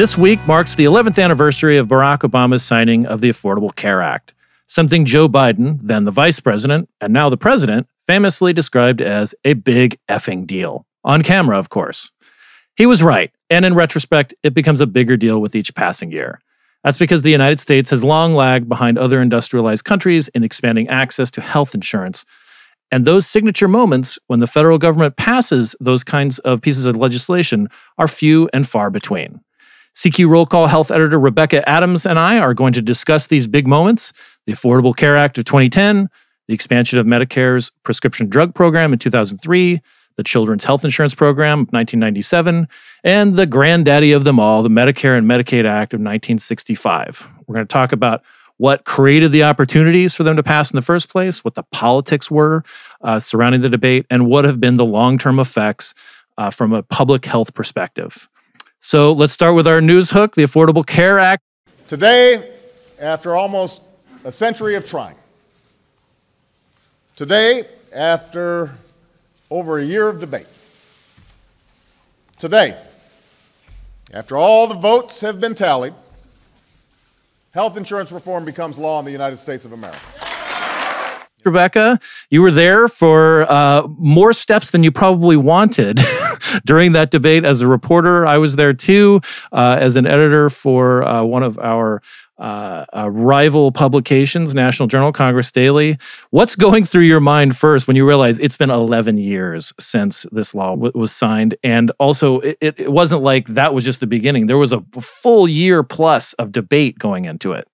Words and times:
This 0.00 0.16
week 0.16 0.40
marks 0.46 0.76
the 0.76 0.86
11th 0.86 1.22
anniversary 1.22 1.76
of 1.76 1.86
Barack 1.86 2.20
Obama's 2.20 2.62
signing 2.62 3.04
of 3.04 3.20
the 3.20 3.28
Affordable 3.28 3.76
Care 3.76 4.00
Act, 4.00 4.32
something 4.66 5.04
Joe 5.04 5.28
Biden, 5.28 5.78
then 5.82 6.06
the 6.06 6.10
vice 6.10 6.40
president, 6.40 6.88
and 7.02 7.12
now 7.12 7.28
the 7.28 7.36
president, 7.36 7.86
famously 8.06 8.54
described 8.54 9.02
as 9.02 9.34
a 9.44 9.52
big 9.52 9.98
effing 10.08 10.46
deal. 10.46 10.86
On 11.04 11.22
camera, 11.22 11.58
of 11.58 11.68
course. 11.68 12.12
He 12.76 12.86
was 12.86 13.02
right, 13.02 13.30
and 13.50 13.66
in 13.66 13.74
retrospect, 13.74 14.32
it 14.42 14.54
becomes 14.54 14.80
a 14.80 14.86
bigger 14.86 15.18
deal 15.18 15.38
with 15.38 15.54
each 15.54 15.74
passing 15.74 16.10
year. 16.10 16.40
That's 16.82 16.96
because 16.96 17.20
the 17.20 17.30
United 17.30 17.60
States 17.60 17.90
has 17.90 18.02
long 18.02 18.34
lagged 18.34 18.70
behind 18.70 18.96
other 18.96 19.20
industrialized 19.20 19.84
countries 19.84 20.28
in 20.28 20.42
expanding 20.42 20.88
access 20.88 21.30
to 21.32 21.42
health 21.42 21.74
insurance. 21.74 22.24
And 22.90 23.04
those 23.04 23.26
signature 23.26 23.68
moments 23.68 24.18
when 24.28 24.40
the 24.40 24.46
federal 24.46 24.78
government 24.78 25.18
passes 25.18 25.76
those 25.78 26.04
kinds 26.04 26.38
of 26.38 26.62
pieces 26.62 26.86
of 26.86 26.96
legislation 26.96 27.68
are 27.98 28.08
few 28.08 28.48
and 28.54 28.66
far 28.66 28.88
between. 28.88 29.42
CQ 29.94 30.28
Roll 30.28 30.46
Call 30.46 30.66
Health 30.66 30.90
Editor 30.90 31.18
Rebecca 31.18 31.68
Adams 31.68 32.06
and 32.06 32.18
I 32.18 32.38
are 32.38 32.54
going 32.54 32.72
to 32.74 32.82
discuss 32.82 33.26
these 33.26 33.46
big 33.46 33.66
moments 33.66 34.12
the 34.46 34.52
Affordable 34.52 34.96
Care 34.96 35.16
Act 35.16 35.38
of 35.38 35.44
2010, 35.44 36.08
the 36.48 36.54
expansion 36.54 36.98
of 36.98 37.06
Medicare's 37.06 37.70
prescription 37.84 38.28
drug 38.28 38.54
program 38.54 38.92
in 38.92 38.98
2003, 38.98 39.80
the 40.16 40.24
Children's 40.24 40.64
Health 40.64 40.84
Insurance 40.84 41.14
Program 41.14 41.60
of 41.60 41.72
1997, 41.72 42.66
and 43.04 43.36
the 43.36 43.46
granddaddy 43.46 44.12
of 44.12 44.24
them 44.24 44.40
all, 44.40 44.62
the 44.62 44.68
Medicare 44.68 45.16
and 45.16 45.26
Medicaid 45.26 45.64
Act 45.64 45.92
of 45.92 45.98
1965. 45.98 47.26
We're 47.46 47.54
going 47.54 47.66
to 47.66 47.72
talk 47.72 47.92
about 47.92 48.22
what 48.56 48.84
created 48.84 49.32
the 49.32 49.42
opportunities 49.42 50.14
for 50.14 50.22
them 50.22 50.36
to 50.36 50.42
pass 50.42 50.70
in 50.70 50.76
the 50.76 50.82
first 50.82 51.08
place, 51.08 51.42
what 51.42 51.54
the 51.54 51.62
politics 51.72 52.30
were 52.30 52.62
uh, 53.00 53.18
surrounding 53.18 53.62
the 53.62 53.70
debate, 53.70 54.04
and 54.10 54.26
what 54.26 54.44
have 54.44 54.60
been 54.60 54.76
the 54.76 54.84
long 54.84 55.16
term 55.16 55.38
effects 55.38 55.94
uh, 56.36 56.50
from 56.50 56.72
a 56.72 56.82
public 56.82 57.24
health 57.24 57.54
perspective. 57.54 58.28
So 58.82 59.12
let's 59.12 59.34
start 59.34 59.54
with 59.54 59.68
our 59.68 59.82
news 59.82 60.08
hook 60.08 60.34
the 60.34 60.42
Affordable 60.42 60.86
Care 60.86 61.18
Act. 61.18 61.42
Today, 61.86 62.54
after 62.98 63.36
almost 63.36 63.82
a 64.24 64.32
century 64.32 64.74
of 64.74 64.86
trying, 64.86 65.16
today, 67.14 67.64
after 67.94 68.74
over 69.50 69.80
a 69.80 69.84
year 69.84 70.08
of 70.08 70.18
debate, 70.18 70.46
today, 72.38 72.74
after 74.14 74.38
all 74.38 74.66
the 74.66 74.76
votes 74.76 75.20
have 75.20 75.42
been 75.42 75.54
tallied, 75.54 75.92
health 77.52 77.76
insurance 77.76 78.12
reform 78.12 78.46
becomes 78.46 78.78
law 78.78 78.98
in 78.98 79.04
the 79.04 79.12
United 79.12 79.36
States 79.36 79.66
of 79.66 79.72
America. 79.72 80.00
Rebecca, 81.44 81.98
you 82.30 82.42
were 82.42 82.50
there 82.50 82.88
for 82.88 83.50
uh, 83.50 83.86
more 83.98 84.32
steps 84.32 84.70
than 84.70 84.82
you 84.82 84.92
probably 84.92 85.36
wanted 85.36 86.00
during 86.64 86.92
that 86.92 87.10
debate 87.10 87.44
as 87.44 87.60
a 87.60 87.68
reporter. 87.68 88.26
I 88.26 88.38
was 88.38 88.56
there 88.56 88.72
too 88.72 89.20
uh, 89.52 89.78
as 89.80 89.96
an 89.96 90.06
editor 90.06 90.50
for 90.50 91.02
uh, 91.02 91.22
one 91.22 91.42
of 91.42 91.58
our 91.58 92.02
uh, 92.40 92.86
uh, 92.96 93.10
rival 93.10 93.70
publications, 93.70 94.54
National 94.54 94.86
Journal, 94.86 95.12
Congress 95.12 95.52
Daily. 95.52 95.98
What's 96.30 96.56
going 96.56 96.86
through 96.86 97.02
your 97.02 97.20
mind 97.20 97.54
first 97.54 97.86
when 97.86 97.96
you 97.96 98.08
realize 98.08 98.38
it's 98.40 98.56
been 98.56 98.70
11 98.70 99.18
years 99.18 99.74
since 99.78 100.24
this 100.32 100.54
law 100.54 100.70
w- 100.70 100.92
was 100.94 101.12
signed? 101.12 101.54
And 101.62 101.92
also, 101.98 102.40
it, 102.40 102.56
it 102.60 102.90
wasn't 102.90 103.22
like 103.22 103.46
that 103.48 103.74
was 103.74 103.84
just 103.84 104.00
the 104.00 104.06
beginning. 104.06 104.46
There 104.46 104.56
was 104.56 104.72
a 104.72 104.80
full 104.98 105.48
year 105.48 105.82
plus 105.82 106.32
of 106.34 106.50
debate 106.50 106.98
going 106.98 107.26
into 107.26 107.52
it. 107.52 107.68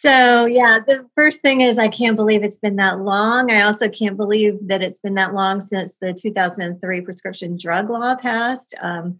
So, 0.00 0.46
yeah, 0.46 0.78
the 0.78 1.06
first 1.14 1.42
thing 1.42 1.60
is 1.60 1.78
I 1.78 1.88
can't 1.88 2.16
believe 2.16 2.42
it's 2.42 2.58
been 2.58 2.76
that 2.76 3.00
long. 3.00 3.50
I 3.50 3.60
also 3.60 3.86
can't 3.90 4.16
believe 4.16 4.56
that 4.62 4.80
it's 4.80 4.98
been 4.98 5.12
that 5.16 5.34
long 5.34 5.60
since 5.60 5.96
the 6.00 6.14
2003 6.14 7.02
prescription 7.02 7.58
drug 7.58 7.90
law 7.90 8.14
passed. 8.14 8.74
Um, 8.80 9.18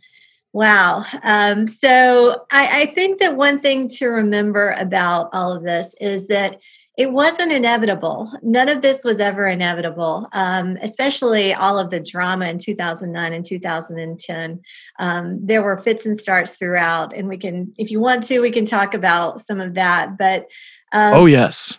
wow. 0.54 1.04
Um, 1.22 1.66
so, 1.66 2.46
I, 2.50 2.80
I 2.80 2.86
think 2.86 3.18
that 3.18 3.36
one 3.36 3.60
thing 3.60 3.88
to 3.98 4.06
remember 4.06 4.70
about 4.78 5.28
all 5.34 5.52
of 5.52 5.64
this 5.64 5.94
is 6.00 6.28
that 6.28 6.58
it 7.00 7.12
wasn't 7.12 7.50
inevitable. 7.50 8.30
None 8.42 8.68
of 8.68 8.82
this 8.82 9.04
was 9.04 9.20
ever 9.20 9.46
inevitable, 9.46 10.28
um, 10.34 10.76
especially 10.82 11.54
all 11.54 11.78
of 11.78 11.88
the 11.88 11.98
drama 11.98 12.44
in 12.48 12.58
2009 12.58 13.32
and 13.32 13.42
2010. 13.42 14.60
Um, 14.98 15.38
there 15.42 15.62
were 15.62 15.78
fits 15.78 16.04
and 16.04 16.20
starts 16.20 16.56
throughout, 16.56 17.16
and 17.16 17.26
we 17.26 17.38
can, 17.38 17.72
if 17.78 17.90
you 17.90 18.00
want 18.00 18.24
to, 18.24 18.40
we 18.40 18.50
can 18.50 18.66
talk 18.66 18.92
about 18.92 19.40
some 19.40 19.60
of 19.60 19.72
that. 19.76 20.18
But 20.18 20.50
um, 20.92 21.14
oh 21.14 21.24
yes, 21.24 21.78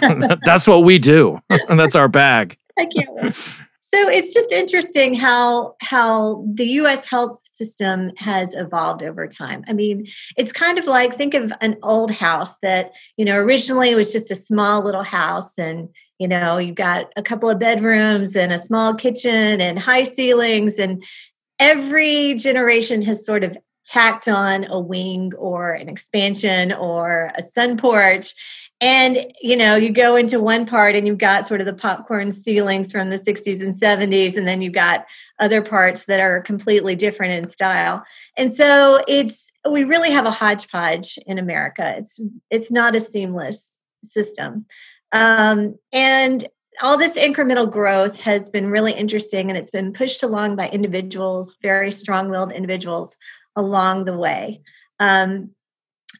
that's 0.44 0.68
what 0.68 0.84
we 0.84 1.00
do, 1.00 1.40
and 1.68 1.80
that's 1.80 1.96
our 1.96 2.06
bag. 2.06 2.56
I 2.78 2.86
can't 2.86 3.12
wait. 3.14 3.34
So 3.80 4.08
it's 4.08 4.32
just 4.32 4.52
interesting 4.52 5.14
how 5.14 5.74
how 5.80 6.46
the 6.54 6.66
U.S. 6.66 7.06
health 7.06 7.39
system 7.60 8.10
has 8.16 8.54
evolved 8.54 9.02
over 9.02 9.26
time. 9.26 9.62
I 9.68 9.74
mean, 9.74 10.06
it's 10.38 10.52
kind 10.52 10.78
of 10.78 10.86
like 10.86 11.14
think 11.14 11.34
of 11.34 11.52
an 11.60 11.76
old 11.82 12.10
house 12.10 12.56
that 12.62 12.92
you 13.18 13.24
know 13.26 13.36
originally 13.36 13.94
was 13.94 14.12
just 14.12 14.30
a 14.30 14.34
small 14.34 14.82
little 14.82 15.02
house, 15.02 15.58
and 15.58 15.90
you 16.18 16.26
know 16.26 16.56
you've 16.56 16.76
got 16.76 17.12
a 17.16 17.22
couple 17.22 17.50
of 17.50 17.58
bedrooms 17.58 18.34
and 18.34 18.50
a 18.50 18.58
small 18.58 18.94
kitchen 18.94 19.60
and 19.60 19.78
high 19.78 20.04
ceilings, 20.04 20.78
and 20.78 21.04
every 21.58 22.34
generation 22.34 23.02
has 23.02 23.26
sort 23.26 23.44
of 23.44 23.58
tacked 23.84 24.28
on 24.28 24.64
a 24.64 24.80
wing 24.80 25.32
or 25.36 25.72
an 25.72 25.88
expansion 25.88 26.72
or 26.72 27.32
a 27.36 27.42
sun 27.42 27.76
porch 27.76 28.34
and 28.80 29.26
you 29.40 29.56
know 29.56 29.76
you 29.76 29.90
go 29.90 30.16
into 30.16 30.40
one 30.40 30.64
part 30.64 30.94
and 30.94 31.06
you've 31.06 31.18
got 31.18 31.46
sort 31.46 31.60
of 31.60 31.66
the 31.66 31.74
popcorn 31.74 32.32
ceilings 32.32 32.90
from 32.90 33.10
the 33.10 33.18
60s 33.18 33.60
and 33.60 33.74
70s 33.74 34.36
and 34.36 34.48
then 34.48 34.62
you've 34.62 34.72
got 34.72 35.06
other 35.38 35.62
parts 35.62 36.06
that 36.06 36.20
are 36.20 36.40
completely 36.40 36.94
different 36.94 37.32
in 37.32 37.50
style. 37.50 38.04
And 38.36 38.52
so 38.54 39.00
it's 39.06 39.52
we 39.70 39.84
really 39.84 40.10
have 40.10 40.26
a 40.26 40.30
hodgepodge 40.30 41.18
in 41.26 41.38
america. 41.38 41.94
It's 41.98 42.20
it's 42.50 42.70
not 42.70 42.96
a 42.96 43.00
seamless 43.00 43.78
system. 44.02 44.66
Um, 45.12 45.76
and 45.92 46.48
all 46.82 46.96
this 46.96 47.18
incremental 47.18 47.70
growth 47.70 48.20
has 48.20 48.48
been 48.48 48.70
really 48.70 48.92
interesting 48.92 49.50
and 49.50 49.58
it's 49.58 49.72
been 49.72 49.92
pushed 49.92 50.22
along 50.22 50.56
by 50.56 50.68
individuals 50.68 51.56
very 51.60 51.90
strong-willed 51.90 52.52
individuals 52.52 53.18
along 53.56 54.04
the 54.04 54.16
way. 54.16 54.62
Um, 54.98 55.50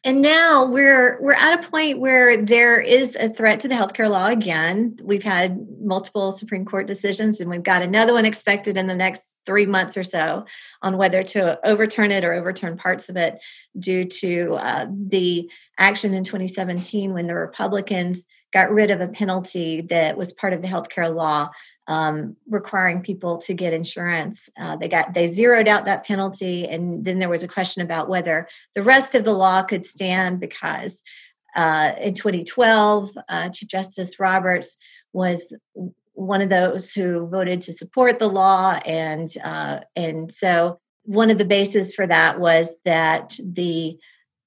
and 0.03 0.21
now 0.21 0.65
we're 0.65 1.21
we're 1.21 1.33
at 1.33 1.63
a 1.63 1.69
point 1.69 1.99
where 1.99 2.37
there 2.37 2.79
is 2.79 3.15
a 3.15 3.29
threat 3.29 3.59
to 3.59 3.67
the 3.67 3.75
healthcare 3.75 4.09
law 4.09 4.27
again. 4.27 4.97
We've 5.03 5.23
had 5.23 5.67
multiple 5.79 6.31
Supreme 6.31 6.65
Court 6.65 6.87
decisions, 6.87 7.39
and 7.39 7.49
we've 7.49 7.61
got 7.61 7.81
another 7.81 8.13
one 8.13 8.25
expected 8.25 8.77
in 8.77 8.87
the 8.87 8.95
next 8.95 9.35
three 9.45 9.65
months 9.65 9.97
or 9.97 10.03
so 10.03 10.45
on 10.81 10.97
whether 10.97 11.23
to 11.23 11.59
overturn 11.67 12.11
it 12.11 12.25
or 12.25 12.33
overturn 12.33 12.77
parts 12.77 13.09
of 13.09 13.17
it 13.17 13.39
due 13.77 14.05
to 14.05 14.53
uh, 14.55 14.87
the 14.89 15.49
action 15.77 16.13
in 16.13 16.23
2017 16.23 17.13
when 17.13 17.27
the 17.27 17.35
Republicans 17.35 18.25
got 18.51 18.71
rid 18.71 18.91
of 18.91 19.01
a 19.01 19.07
penalty 19.07 19.81
that 19.81 20.17
was 20.17 20.33
part 20.33 20.53
of 20.53 20.61
the 20.61 20.67
healthcare 20.67 21.13
law 21.13 21.49
um, 21.87 22.35
requiring 22.49 23.01
people 23.01 23.37
to 23.39 23.53
get 23.53 23.73
insurance. 23.73 24.49
Uh, 24.59 24.75
they 24.75 24.87
got 24.87 25.13
they 25.13 25.27
zeroed 25.27 25.67
out 25.67 25.85
that 25.85 26.05
penalty, 26.05 26.67
and 26.67 27.03
then 27.03 27.19
there 27.19 27.29
was 27.29 27.43
a 27.43 27.47
question 27.47 27.81
about 27.81 28.09
whether 28.09 28.47
the 28.75 28.83
rest 28.83 29.15
of 29.15 29.23
the 29.23 29.33
law 29.33 29.63
could 29.63 29.85
stand 29.85 30.39
because 30.39 31.01
uh, 31.55 31.93
in 31.99 32.13
2012, 32.13 33.17
uh, 33.27 33.49
Chief 33.49 33.67
Justice 33.67 34.19
Roberts 34.19 34.77
was 35.13 35.55
one 36.13 36.41
of 36.41 36.49
those 36.49 36.93
who 36.93 37.27
voted 37.27 37.61
to 37.61 37.73
support 37.73 38.19
the 38.19 38.29
law, 38.29 38.79
and 38.85 39.27
uh, 39.43 39.79
and 39.95 40.31
so 40.31 40.79
one 41.03 41.31
of 41.31 41.37
the 41.37 41.45
bases 41.45 41.95
for 41.95 42.05
that 42.05 42.39
was 42.39 42.75
that 42.85 43.37
the 43.43 43.97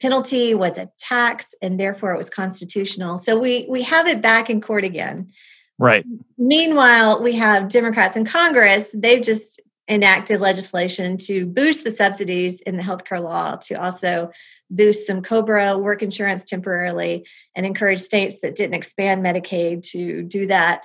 penalty 0.01 0.55
was 0.55 0.79
a 0.79 0.91
tax 0.99 1.55
and 1.63 1.79
therefore 1.79 2.13
it 2.13 2.19
was 2.19 2.29
constitutional 2.29 3.17
so 3.17 3.39
we 3.39 3.67
we 3.71 3.83
have 3.83 4.07
it 4.07 4.21
back 4.21 4.51
in 4.51 4.61
court 4.61 4.85
again 4.85 5.31
Right. 5.79 6.05
Meanwhile, 6.39 7.23
we 7.23 7.33
have 7.35 7.69
Democrats 7.69 8.17
in 8.17 8.25
Congress. 8.25 8.95
They've 8.97 9.23
just 9.23 9.61
enacted 9.89 10.41
legislation 10.41 11.19
to 11.19 11.47
boost 11.47 11.85
the 11.85 11.91
subsidies 11.91 12.61
in 12.63 12.77
the 12.77 12.83
healthcare 12.83 13.23
law 13.23 13.57
to 13.57 13.75
also 13.75 14.31
boost 14.71 15.07
some 15.07 15.21
COBRA 15.21 15.77
work 15.77 16.03
insurance 16.03 16.45
temporarily 16.45 17.27
and 17.55 17.67
encourage 17.67 18.01
states 18.01 18.39
that 18.41 18.55
didn't 18.55 18.75
expand 18.75 19.25
Medicaid 19.25 19.83
to 19.91 20.23
do 20.23 20.47
that 20.47 20.85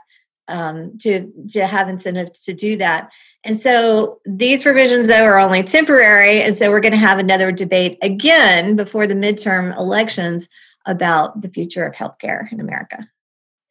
um, 0.49 0.97
to 0.97 1.31
to 1.51 1.65
have 1.65 1.87
incentives 1.87 2.41
to 2.41 2.53
do 2.53 2.77
that. 2.77 3.09
And 3.45 3.57
so 3.57 4.19
these 4.25 4.63
provisions, 4.63 5.07
though, 5.07 5.23
are 5.23 5.39
only 5.39 5.63
temporary. 5.63 6.41
And 6.41 6.53
so 6.55 6.69
we're 6.71 6.81
going 6.81 6.91
to 6.91 6.97
have 6.97 7.19
another 7.19 7.51
debate 7.51 7.97
again 8.01 8.75
before 8.75 9.07
the 9.07 9.13
midterm 9.13 9.77
elections 9.77 10.49
about 10.85 11.41
the 11.41 11.49
future 11.49 11.85
of 11.85 11.93
healthcare 11.93 12.51
in 12.51 12.59
America. 12.59 13.07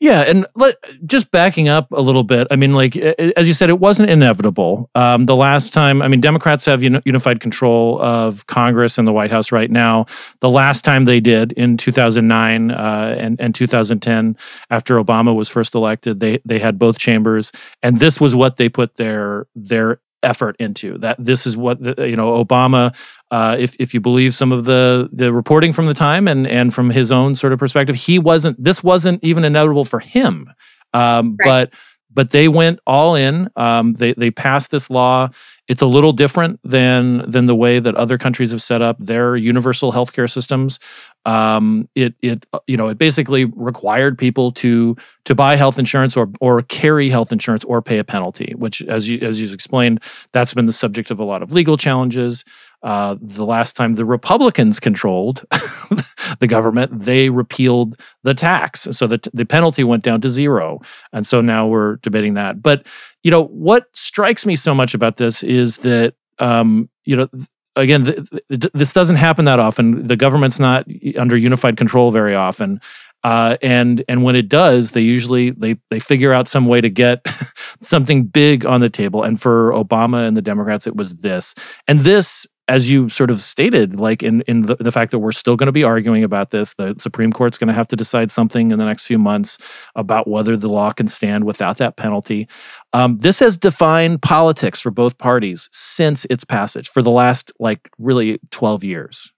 Yeah, 0.01 0.21
and 0.21 0.47
let, 0.55 0.77
just 1.07 1.33
backing 1.33 1.69
up 1.69 1.91
a 1.91 2.01
little 2.01 2.23
bit. 2.23 2.47
I 2.53 2.57
mean, 2.57 2.73
like 2.73 2.95
as 2.97 3.49
you 3.49 3.55
said, 3.55 3.69
it 3.69 3.81
wasn't 3.81 4.11
inevitable. 4.11 4.89
Um, 4.95 5.25
the 5.25 5.35
last 5.35 5.73
time, 5.73 6.03
I 6.03 6.09
mean, 6.09 6.21
Democrats 6.21 6.65
have 6.67 6.85
unified 6.85 7.41
control 7.41 8.01
of 8.01 8.47
Congress 8.47 8.97
and 8.97 9.09
the 9.09 9.13
White 9.13 9.33
House 9.33 9.51
right 9.51 9.71
now. 9.71 10.07
The 10.39 10.51
last 10.51 10.85
time 10.85 11.05
they 11.05 11.19
did 11.19 11.51
in 11.53 11.77
2009 11.77 12.71
uh, 12.71 13.17
and 13.19 13.41
and 13.41 13.55
2010, 13.55 14.37
after 14.71 15.03
Obama 15.03 15.35
was 15.35 15.49
first 15.49 15.75
elected, 15.75 16.21
they 16.21 16.39
they 16.45 16.61
had 16.61 16.79
both 16.79 16.99
chambers, 16.99 17.51
and 17.83 17.99
this 17.99 18.21
was 18.21 18.37
what 18.37 18.57
they 18.57 18.69
put 18.69 18.95
their 18.99 19.47
their 19.57 20.01
effort 20.23 20.57
into 20.59 20.99
that 20.99 21.17
this 21.25 21.47
is 21.47 21.57
what 21.57 21.81
you 21.99 22.17
know 22.17 22.45
obama 22.45 22.93
uh, 23.31 23.57
if 23.59 23.77
if 23.79 23.95
you 23.95 24.01
believe 24.01 24.35
some 24.35 24.53
of 24.53 24.65
the 24.65 25.09
the 25.13 25.33
reporting 25.33 25.73
from 25.73 25.87
the 25.87 25.95
time 25.95 26.29
and 26.29 26.47
and 26.47 26.73
from 26.73 26.91
his 26.91 27.11
own 27.13 27.35
sort 27.35 27.53
of 27.53 27.59
perspective 27.59 27.97
he 27.97 28.19
wasn't 28.19 28.63
this 28.63 28.83
wasn't 28.83 29.23
even 29.23 29.45
inevitable 29.45 29.85
for 29.85 30.01
him 30.01 30.53
um, 30.95 31.37
right. 31.39 31.45
but 31.45 31.75
but 32.11 32.31
they 32.31 32.49
went 32.49 32.81
all 32.87 33.15
in 33.15 33.49
um, 33.57 33.93
they 33.95 34.13
they 34.15 34.31
passed 34.31 34.71
this 34.71 34.91
law 34.91 35.29
it's 35.69 35.83
a 35.83 35.87
little 35.87 36.13
different 36.13 36.59
than 36.65 37.31
than 37.31 37.45
the 37.45 37.55
way 37.55 37.79
that 37.79 37.95
other 37.95 38.17
countries 38.17 38.53
have 38.53 38.63
set 38.63 38.81
up 38.81 38.97
their 38.99 39.37
universal 39.37 39.93
healthcare 39.93 40.29
systems. 40.29 40.81
Um, 41.27 41.89
it 41.95 42.15
it 42.23 42.47
you 42.67 42.77
know 42.77 42.89
it 42.89 42.97
basically 42.97 43.45
required 43.45 44.17
people 44.17 44.51
to 44.53 44.97
to 45.27 45.35
buy 45.35 45.57
health 45.57 45.79
insurance 45.79 46.17
or 46.17 46.31
or 46.41 46.63
carry 46.63 47.11
health 47.11 47.33
insurance 47.33 47.65
or 47.65 47.83
pay 47.83 47.99
a 47.99 48.05
penalty, 48.05 48.55
which 48.57 48.81
as 48.83 49.09
you 49.09 49.19
as 49.21 49.41
you 49.43 49.53
explained, 49.53 50.03
that's 50.33 50.55
been 50.55 50.65
the 50.65 50.73
subject 50.73 51.11
of 51.11 51.21
a 51.21 51.25
lot 51.25 51.43
of 51.43 51.53
legal 51.53 51.77
challenges. 51.77 52.45
Uh, 52.83 53.17
the 53.21 53.45
last 53.45 53.75
time 53.75 53.95
the 53.95 54.05
Republicans 54.05 54.79
controlled 54.79 55.45
the 56.39 56.47
government, 56.47 57.03
they 57.03 57.29
repealed 57.29 57.99
the 58.23 58.35
tax, 58.35 58.87
so 58.93 59.07
the 59.07 59.19
the 59.35 59.45
penalty 59.45 59.83
went 59.83 60.05
down 60.05 60.21
to 60.21 60.29
zero, 60.29 60.81
and 61.13 61.27
so 61.27 61.41
now 61.41 61.67
we're 61.67 61.97
debating 61.97 62.35
that. 62.35 62.63
But 62.63 62.87
you 63.25 63.31
know 63.33 63.47
what 63.47 63.87
strikes 63.95 64.47
me 64.47 64.55
so 64.55 64.75
much 64.75 64.95
about 64.95 65.17
this 65.17 65.43
is 65.43 65.79
that 65.79 66.15
um, 66.39 66.89
you 67.05 67.17
know 67.17 67.29
again 67.75 68.05
th- 68.05 68.29
th- 68.49 68.73
this 68.73 68.93
doesn't 68.93 69.17
happen 69.17 69.45
that 69.47 69.59
often. 69.59 70.07
The 70.07 70.17
government's 70.17 70.61
not 70.61 70.87
under 71.17 71.37
unified 71.37 71.77
control 71.77 72.13
very 72.13 72.37
often. 72.37 72.81
Uh, 73.25 73.57
and 73.63 74.05
and 74.09 74.23
when 74.23 74.37
it 74.37 74.49
does, 74.49 74.93
they 74.93 75.01
usually 75.01 75.51
they 75.51 75.77
they 75.91 75.99
figure 75.99 76.33
out 76.33 76.47
some 76.47 76.67
way 76.67 76.81
to 76.81 76.89
get 76.89 77.27
something 77.81 78.25
big 78.25 78.65
on 78.65 78.81
the 78.81 78.91
table. 78.91 79.25
And 79.25 79.41
for 79.41 79.73
Obama 79.73 80.29
and 80.29 80.37
the 80.37 80.43
Democrats, 80.43 80.87
it 80.87 80.95
was 80.95 81.17
this. 81.17 81.55
And 81.89 82.01
this 82.01 82.47
as 82.69 82.91
you 82.91 83.09
sort 83.09 83.31
of 83.31 83.41
stated, 83.41 83.99
like 83.99 84.23
in 84.23 84.43
in 84.43 84.63
the, 84.63 84.77
the 84.77 84.93
fact 84.93 85.11
that 85.11 85.19
we're 85.19 85.33
still 85.33 85.57
going 85.57 85.67
to 85.67 85.73
be 85.73 85.85
arguing 85.85 86.23
about 86.23 86.51
this, 86.51 86.75
the 86.75 86.95
Supreme 86.99 87.33
Court's 87.33 87.59
going 87.59 87.69
to 87.69 87.75
have 87.75 87.89
to 87.89 87.97
decide 87.97 88.31
something 88.31 88.71
in 88.71 88.79
the 88.79 88.85
next 88.85 89.07
few 89.07 89.19
months 89.19 89.59
about 89.97 90.29
whether 90.29 90.57
the 90.57 90.69
law 90.69 90.93
can 90.93 91.09
stand 91.09 91.45
without 91.45 91.79
that 91.79 91.97
penalty. 91.97 92.47
Um, 92.93 93.19
this 93.19 93.39
has 93.41 93.57
defined 93.57 94.23
politics 94.23 94.81
for 94.81 94.91
both 94.91 95.19
parties 95.19 95.69
since 95.73 96.27
its 96.27 96.45
passage 96.45 96.89
for 96.89 97.03
the 97.03 97.11
last 97.11 97.53
like 97.59 97.91
really 97.99 98.39
twelve 98.51 98.85
years. 98.85 99.33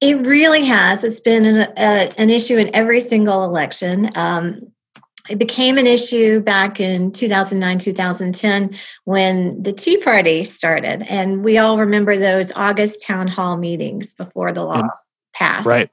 It 0.00 0.26
really 0.26 0.64
has. 0.66 1.02
It's 1.02 1.20
been 1.20 1.46
an, 1.46 1.56
uh, 1.78 2.12
an 2.18 2.28
issue 2.28 2.58
in 2.58 2.74
every 2.74 3.00
single 3.00 3.44
election. 3.44 4.10
Um, 4.14 4.60
it 5.30 5.38
became 5.38 5.78
an 5.78 5.86
issue 5.86 6.40
back 6.40 6.80
in 6.80 7.10
2009 7.10 7.78
2010 7.78 8.76
when 9.04 9.62
the 9.62 9.72
tea 9.72 9.96
party 9.96 10.44
started 10.44 11.02
and 11.08 11.42
we 11.42 11.58
all 11.58 11.78
remember 11.78 12.16
those 12.16 12.52
august 12.52 13.02
town 13.02 13.26
hall 13.26 13.56
meetings 13.56 14.12
before 14.14 14.52
the 14.52 14.62
law 14.62 14.88
passed 15.34 15.66
right. 15.66 15.90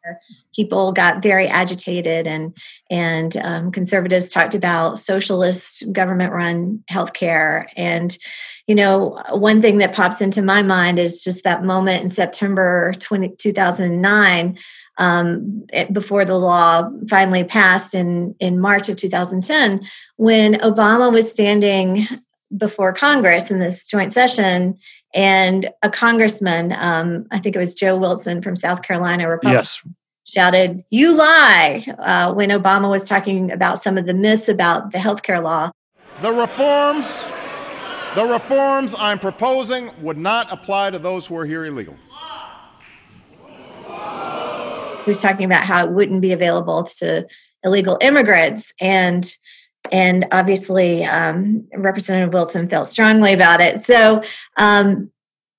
people 0.55 0.91
got 0.91 1.21
very 1.21 1.47
agitated 1.47 2.27
and 2.27 2.55
and 2.89 3.35
um, 3.37 3.71
conservatives 3.71 4.29
talked 4.29 4.55
about 4.55 4.99
socialist 4.99 5.91
government 5.91 6.31
run 6.31 6.83
healthcare. 6.89 7.65
And 7.75 8.15
you 8.67 8.75
know 8.75 9.21
one 9.31 9.61
thing 9.61 9.79
that 9.79 9.95
pops 9.95 10.21
into 10.21 10.41
my 10.41 10.61
mind 10.61 10.99
is 10.99 11.23
just 11.23 11.43
that 11.43 11.63
moment 11.63 12.03
in 12.03 12.09
september 12.09 12.93
20, 12.99 13.35
2009 13.37 14.57
um, 15.01 15.65
before 15.91 16.25
the 16.25 16.37
law 16.37 16.87
finally 17.09 17.43
passed 17.43 17.95
in, 17.95 18.35
in 18.39 18.59
March 18.59 18.87
of 18.87 18.97
2010, 18.97 19.83
when 20.17 20.53
Obama 20.55 21.11
was 21.11 21.29
standing 21.31 22.07
before 22.55 22.93
Congress 22.93 23.49
in 23.49 23.59
this 23.59 23.87
joint 23.87 24.11
session, 24.11 24.77
and 25.13 25.69
a 25.81 25.89
congressman, 25.89 26.73
um, 26.73 27.25
I 27.31 27.39
think 27.39 27.55
it 27.55 27.59
was 27.59 27.73
Joe 27.73 27.97
Wilson 27.97 28.43
from 28.43 28.55
South 28.55 28.83
Carolina, 28.83 29.27
Republican, 29.27 29.57
yes. 29.57 29.81
shouted, 30.23 30.83
You 30.91 31.17
lie, 31.17 31.83
uh, 31.97 32.33
when 32.33 32.49
Obama 32.49 32.89
was 32.89 33.09
talking 33.09 33.51
about 33.51 33.81
some 33.81 33.97
of 33.97 34.05
the 34.05 34.13
myths 34.13 34.47
about 34.47 34.91
the 34.91 34.99
healthcare 34.99 35.43
law. 35.43 35.71
The 36.21 36.31
reforms, 36.31 37.25
the 38.15 38.25
reforms 38.25 38.93
I'm 38.97 39.17
proposing 39.17 39.91
would 40.01 40.17
not 40.17 40.51
apply 40.51 40.91
to 40.91 40.99
those 40.99 41.25
who 41.25 41.35
are 41.37 41.45
here 41.45 41.65
illegal 41.65 41.97
who's 45.05 45.21
talking 45.21 45.45
about 45.45 45.63
how 45.63 45.85
it 45.85 45.91
wouldn't 45.91 46.21
be 46.21 46.31
available 46.31 46.83
to 46.83 47.27
illegal 47.63 47.97
immigrants. 48.01 48.73
And 48.79 49.29
and 49.91 50.27
obviously 50.31 51.03
um, 51.05 51.67
representative 51.75 52.33
wilson 52.33 52.69
felt 52.69 52.87
strongly 52.87 53.33
about 53.33 53.61
it. 53.61 53.81
So 53.81 54.21
um, 54.57 55.11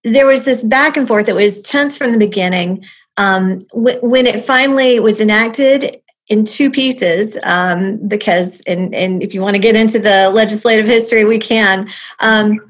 there 0.05 0.27
was 0.27 0.45
this 0.45 0.63
back 0.63 0.97
and 0.97 1.09
forth 1.09 1.27
that 1.27 1.35
was 1.35 1.63
tense 1.63 1.97
from 1.97 2.13
the 2.13 2.19
beginning. 2.19 2.85
Um, 3.17 3.59
w- 3.71 3.99
when 4.01 4.27
it 4.27 4.47
finally 4.47 5.01
was 5.01 5.21
enacted 5.21 6.01
in 6.29 6.47
two 6.47 6.71
pieces 6.71 7.37
um, 7.43 7.99
because 8.09 8.63
and, 8.63 8.95
and 8.95 9.23
if 9.23 9.35
you 9.35 9.41
want 9.43 9.55
to 9.55 9.61
get 9.61 9.77
into 9.77 9.99
the 9.99 10.31
legislative 10.31 10.87
history 10.87 11.25
we 11.25 11.39
can. 11.39 11.89
Um, 12.21 12.61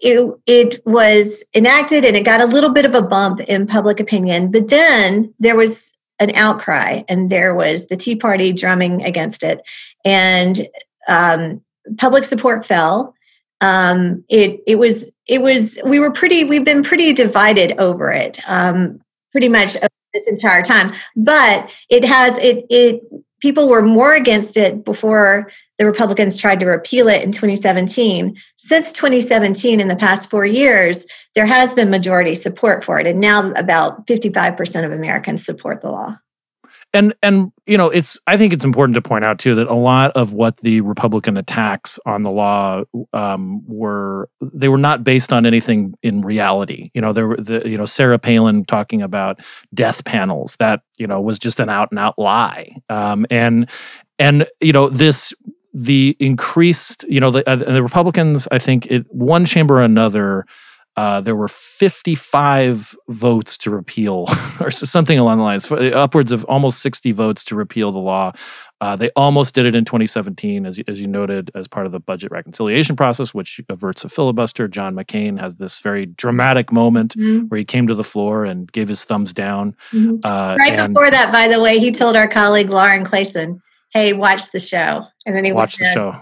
it, 0.00 0.40
it 0.46 0.86
was 0.86 1.44
enacted 1.54 2.04
and 2.04 2.16
it 2.16 2.24
got 2.24 2.40
a 2.40 2.46
little 2.46 2.70
bit 2.70 2.84
of 2.84 2.94
a 2.94 3.02
bump 3.02 3.40
in 3.40 3.66
public 3.66 4.00
opinion, 4.00 4.50
but 4.50 4.68
then 4.68 5.34
there 5.38 5.56
was 5.56 5.98
an 6.18 6.34
outcry 6.34 7.02
and 7.08 7.30
there 7.30 7.54
was 7.54 7.88
the 7.88 7.96
Tea 7.96 8.16
Party 8.16 8.52
drumming 8.52 9.02
against 9.02 9.42
it. 9.42 9.60
And 10.04 10.68
um, 11.08 11.60
public 11.98 12.24
support 12.24 12.64
fell. 12.64 13.14
Um, 13.60 14.24
it 14.28 14.60
it 14.66 14.76
was 14.76 15.12
it 15.28 15.40
was 15.40 15.78
we 15.84 16.00
were 16.00 16.10
pretty 16.10 16.44
we've 16.44 16.64
been 16.64 16.82
pretty 16.82 17.12
divided 17.12 17.78
over 17.78 18.10
it 18.10 18.40
um, 18.46 19.00
pretty 19.30 19.48
much 19.48 19.76
this 20.14 20.28
entire 20.28 20.62
time. 20.62 20.92
But 21.16 21.70
it 21.88 22.04
has 22.04 22.38
it 22.38 22.66
it 22.70 23.02
people 23.40 23.68
were 23.68 23.82
more 23.82 24.14
against 24.14 24.56
it 24.56 24.84
before 24.84 25.50
the 25.82 25.86
Republicans 25.86 26.36
tried 26.36 26.60
to 26.60 26.66
repeal 26.66 27.08
it 27.08 27.22
in 27.22 27.32
2017. 27.32 28.36
Since 28.56 28.92
2017, 28.92 29.80
in 29.80 29.88
the 29.88 29.96
past 29.96 30.30
four 30.30 30.46
years, 30.46 31.08
there 31.34 31.44
has 31.44 31.74
been 31.74 31.90
majority 31.90 32.36
support 32.36 32.84
for 32.84 33.00
it. 33.00 33.06
And 33.08 33.20
now 33.20 33.50
about 33.54 34.06
55% 34.06 34.84
of 34.84 34.92
Americans 34.92 35.44
support 35.44 35.80
the 35.80 35.90
law. 35.90 36.18
And 36.94 37.14
and 37.22 37.50
you 37.66 37.78
know 37.78 37.88
it's 37.88 38.20
I 38.26 38.36
think 38.36 38.52
it's 38.52 38.64
important 38.64 38.94
to 38.96 39.02
point 39.02 39.24
out 39.24 39.38
too 39.38 39.54
that 39.54 39.66
a 39.66 39.74
lot 39.74 40.12
of 40.12 40.34
what 40.34 40.58
the 40.58 40.82
Republican 40.82 41.38
attacks 41.38 41.98
on 42.04 42.22
the 42.22 42.30
law 42.30 42.84
um, 43.14 43.62
were 43.66 44.28
they 44.40 44.68
were 44.68 44.78
not 44.78 45.02
based 45.02 45.32
on 45.32 45.46
anything 45.46 45.94
in 46.02 46.20
reality. 46.20 46.90
You 46.92 47.00
know 47.00 47.14
there 47.14 47.28
were 47.28 47.38
the 47.38 47.66
you 47.66 47.78
know 47.78 47.86
Sarah 47.86 48.18
Palin 48.18 48.66
talking 48.66 49.00
about 49.00 49.40
death 49.72 50.04
panels 50.04 50.56
that 50.56 50.82
you 50.98 51.06
know 51.06 51.20
was 51.20 51.38
just 51.38 51.60
an 51.60 51.70
out 51.70 51.90
and 51.90 51.98
out 51.98 52.18
lie. 52.18 52.76
Um, 52.90 53.24
and 53.30 53.70
and 54.18 54.46
you 54.60 54.72
know 54.72 54.88
this 54.88 55.32
the 55.72 56.16
increased, 56.18 57.04
you 57.08 57.20
know, 57.20 57.30
the, 57.30 57.48
uh, 57.48 57.56
the 57.56 57.82
Republicans, 57.82 58.46
I 58.50 58.58
think, 58.58 58.86
it 58.86 59.06
one 59.10 59.44
chamber 59.44 59.78
or 59.78 59.82
another, 59.82 60.44
uh, 60.96 61.22
there 61.22 61.34
were 61.34 61.48
55 61.48 62.94
votes 63.08 63.56
to 63.58 63.70
repeal, 63.70 64.26
or 64.60 64.70
something 64.70 65.18
along 65.18 65.38
the 65.38 65.44
lines, 65.44 65.70
upwards 65.72 66.32
of 66.32 66.44
almost 66.44 66.80
60 66.80 67.12
votes 67.12 67.44
to 67.44 67.56
repeal 67.56 67.92
the 67.92 67.98
law. 67.98 68.32
Uh, 68.82 68.96
they 68.96 69.10
almost 69.10 69.54
did 69.54 69.64
it 69.64 69.74
in 69.74 69.84
2017, 69.84 70.66
as, 70.66 70.80
as 70.88 71.00
you 71.00 71.06
noted, 71.06 71.50
as 71.54 71.68
part 71.68 71.86
of 71.86 71.92
the 71.92 72.00
budget 72.00 72.30
reconciliation 72.32 72.96
process, 72.96 73.32
which 73.32 73.60
averts 73.68 74.04
a 74.04 74.08
filibuster. 74.08 74.66
John 74.66 74.94
McCain 74.94 75.38
has 75.38 75.54
this 75.54 75.80
very 75.80 76.04
dramatic 76.04 76.72
moment 76.72 77.16
mm-hmm. 77.16 77.46
where 77.46 77.58
he 77.58 77.64
came 77.64 77.86
to 77.86 77.94
the 77.94 78.04
floor 78.04 78.44
and 78.44 78.70
gave 78.72 78.88
his 78.88 79.04
thumbs 79.04 79.32
down. 79.32 79.76
Mm-hmm. 79.92 80.16
Uh, 80.24 80.56
right 80.58 80.78
and, 80.78 80.92
before 80.92 81.10
that, 81.10 81.32
by 81.32 81.48
the 81.48 81.60
way, 81.60 81.78
he 81.78 81.92
told 81.92 82.16
our 82.16 82.28
colleague 82.28 82.70
Lauren 82.70 83.04
Clason, 83.04 83.62
hey, 83.92 84.12
watch 84.12 84.50
the 84.52 84.58
show. 84.58 85.06
And 85.26 85.36
then 85.36 85.44
he 85.44 85.52
watched 85.52 85.78
the 85.78 85.84
show. 85.92 86.18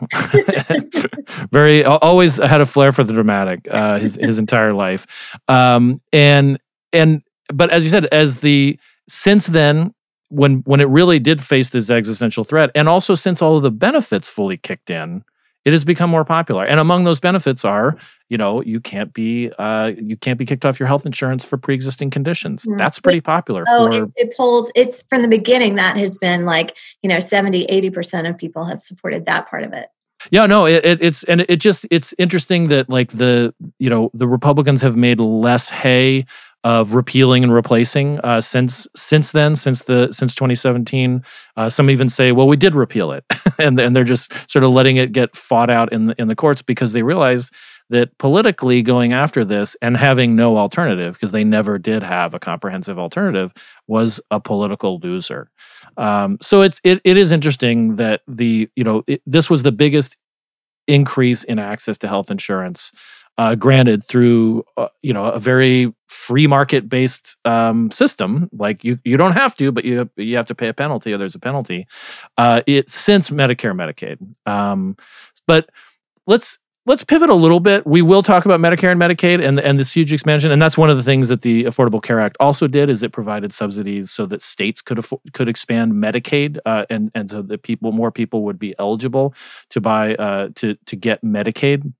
Very 1.52 1.84
always 1.84 2.36
had 2.36 2.60
a 2.60 2.66
flair 2.66 2.92
for 2.92 3.04
the 3.04 3.12
dramatic 3.12 3.66
uh, 3.70 3.98
his 3.98 4.16
his 4.16 4.38
entire 4.38 4.72
life. 4.72 5.06
Um, 5.48 6.00
and 6.12 6.58
and 6.92 7.22
but 7.52 7.70
as 7.70 7.84
you 7.84 7.90
said, 7.90 8.06
as 8.06 8.38
the 8.38 8.78
since 9.08 9.46
then 9.46 9.94
when 10.28 10.58
when 10.66 10.80
it 10.80 10.88
really 10.88 11.18
did 11.18 11.40
face 11.40 11.70
this 11.70 11.90
existential 11.90 12.44
threat, 12.44 12.70
and 12.74 12.88
also 12.88 13.14
since 13.14 13.40
all 13.40 13.56
of 13.56 13.62
the 13.62 13.70
benefits 13.70 14.28
fully 14.28 14.56
kicked 14.56 14.90
in, 14.90 15.24
it 15.64 15.72
has 15.72 15.84
become 15.84 16.10
more 16.10 16.24
popular. 16.24 16.64
And 16.64 16.80
among 16.80 17.04
those 17.04 17.20
benefits 17.20 17.64
are, 17.64 17.96
you 18.28 18.38
know, 18.38 18.62
you 18.62 18.80
can't 18.80 19.12
be 19.12 19.50
uh, 19.58 19.92
you 19.96 20.16
can't 20.16 20.38
be 20.38 20.46
kicked 20.46 20.64
off 20.64 20.80
your 20.80 20.86
health 20.86 21.04
insurance 21.04 21.44
for 21.44 21.58
pre-existing 21.58 22.10
conditions. 22.10 22.64
Mm-hmm. 22.64 22.76
That's 22.78 22.98
pretty 22.98 23.20
popular. 23.20 23.64
Oh, 23.68 23.90
for, 23.90 24.04
it, 24.04 24.12
it 24.16 24.36
pulls. 24.36 24.70
It's 24.74 25.02
from 25.02 25.22
the 25.22 25.28
beginning 25.28 25.74
that 25.74 25.96
has 25.96 26.16
been 26.18 26.46
like 26.46 26.76
you 27.02 27.08
know 27.08 27.20
70, 27.20 27.64
80 27.64 27.90
percent 27.90 28.26
of 28.26 28.38
people 28.38 28.64
have 28.64 28.80
supported 28.80 29.26
that 29.26 29.48
part 29.48 29.62
of 29.64 29.72
it. 29.72 29.88
Yeah, 30.30 30.46
no, 30.46 30.66
it, 30.66 30.84
it, 30.84 31.02
it's 31.02 31.24
and 31.24 31.46
it 31.48 31.56
just 31.56 31.86
it's 31.90 32.14
interesting 32.18 32.68
that 32.68 32.90
like 32.90 33.12
the 33.12 33.54
you 33.78 33.88
know 33.88 34.10
the 34.12 34.28
Republicans 34.28 34.82
have 34.82 34.96
made 34.96 35.18
less 35.18 35.68
hay 35.68 36.26
of 36.62 36.94
repealing 36.94 37.42
and 37.42 37.52
replacing 37.52 38.20
uh, 38.20 38.40
since 38.40 38.86
since 38.94 39.32
then, 39.32 39.56
since 39.56 39.84
the 39.84 40.12
since 40.12 40.34
2017. 40.34 41.22
Uh, 41.56 41.70
some 41.70 41.90
even 41.90 42.08
say, 42.08 42.32
well, 42.32 42.46
we 42.46 42.56
did 42.56 42.74
repeal 42.74 43.12
it, 43.12 43.24
and 43.58 43.80
and 43.80 43.96
they're 43.96 44.04
just 44.04 44.32
sort 44.50 44.64
of 44.64 44.70
letting 44.70 44.96
it 44.96 45.12
get 45.12 45.34
fought 45.34 45.70
out 45.70 45.92
in 45.92 46.06
the, 46.06 46.20
in 46.20 46.28
the 46.28 46.36
courts 46.36 46.62
because 46.62 46.92
they 46.92 47.02
realize 47.02 47.50
that 47.90 48.16
politically 48.18 48.82
going 48.82 49.12
after 49.12 49.44
this 49.44 49.76
and 49.82 49.96
having 49.96 50.36
no 50.36 50.56
alternative 50.56 51.14
because 51.14 51.32
they 51.32 51.42
never 51.42 51.76
did 51.76 52.02
have 52.02 52.34
a 52.34 52.38
comprehensive 52.38 52.98
alternative 52.98 53.52
was 53.88 54.20
a 54.30 54.38
political 54.38 54.98
loser. 55.00 55.50
Um, 55.96 56.38
so 56.40 56.62
it's 56.62 56.80
it, 56.84 57.00
it 57.04 57.16
is 57.16 57.32
interesting 57.32 57.96
that 57.96 58.22
the 58.28 58.68
you 58.76 58.84
know 58.84 59.02
it, 59.06 59.22
this 59.26 59.50
was 59.50 59.62
the 59.62 59.72
biggest 59.72 60.16
increase 60.86 61.42
in 61.44 61.58
access 61.58 61.98
to 61.98 62.08
health 62.08 62.30
insurance 62.30 62.92
uh, 63.38 63.54
granted 63.54 64.04
through 64.04 64.64
uh, 64.76 64.88
you 65.02 65.12
know 65.12 65.24
a 65.24 65.38
very 65.38 65.92
free 66.20 66.46
market 66.46 66.88
based 66.88 67.36
um, 67.44 67.90
system 67.90 68.48
like 68.52 68.84
you 68.84 68.98
you 69.04 69.16
don't 69.16 69.32
have 69.32 69.56
to 69.56 69.72
but 69.72 69.84
you 69.84 70.08
you 70.16 70.36
have 70.36 70.46
to 70.46 70.54
pay 70.54 70.68
a 70.68 70.74
penalty 70.74 71.12
or 71.12 71.18
there's 71.18 71.34
a 71.34 71.38
penalty 71.38 71.86
uh, 72.36 72.60
it's 72.66 72.94
since 72.94 73.30
medicare 73.30 73.74
medicaid. 73.74 74.18
Um, 74.50 74.96
but 75.46 75.70
let's 76.26 76.58
let's 76.86 77.04
pivot 77.04 77.30
a 77.30 77.34
little 77.34 77.60
bit. 77.60 77.86
We 77.86 78.02
will 78.02 78.22
talk 78.22 78.44
about 78.44 78.60
medicare 78.60 78.90
and 78.90 79.00
medicaid 79.00 79.44
and 79.46 79.60
and 79.60 79.78
this 79.78 79.92
huge 79.92 80.12
expansion 80.12 80.50
and 80.50 80.60
that's 80.60 80.78
one 80.78 80.90
of 80.90 80.96
the 80.96 81.02
things 81.02 81.28
that 81.28 81.42
the 81.42 81.64
affordable 81.64 82.02
care 82.02 82.20
act 82.20 82.36
also 82.40 82.66
did 82.66 82.88
is 82.88 83.02
it 83.02 83.12
provided 83.12 83.52
subsidies 83.52 84.10
so 84.10 84.26
that 84.26 84.42
states 84.42 84.82
could 84.82 84.98
afford, 84.98 85.20
could 85.32 85.48
expand 85.48 85.92
medicaid 85.92 86.58
uh, 86.66 86.84
and 86.90 87.10
and 87.14 87.30
so 87.30 87.42
that 87.42 87.62
people 87.62 87.92
more 87.92 88.10
people 88.10 88.42
would 88.44 88.58
be 88.58 88.74
eligible 88.78 89.34
to 89.70 89.80
buy 89.80 90.14
uh, 90.16 90.48
to 90.56 90.76
to 90.86 90.96
get 90.96 91.22
medicaid 91.22 91.92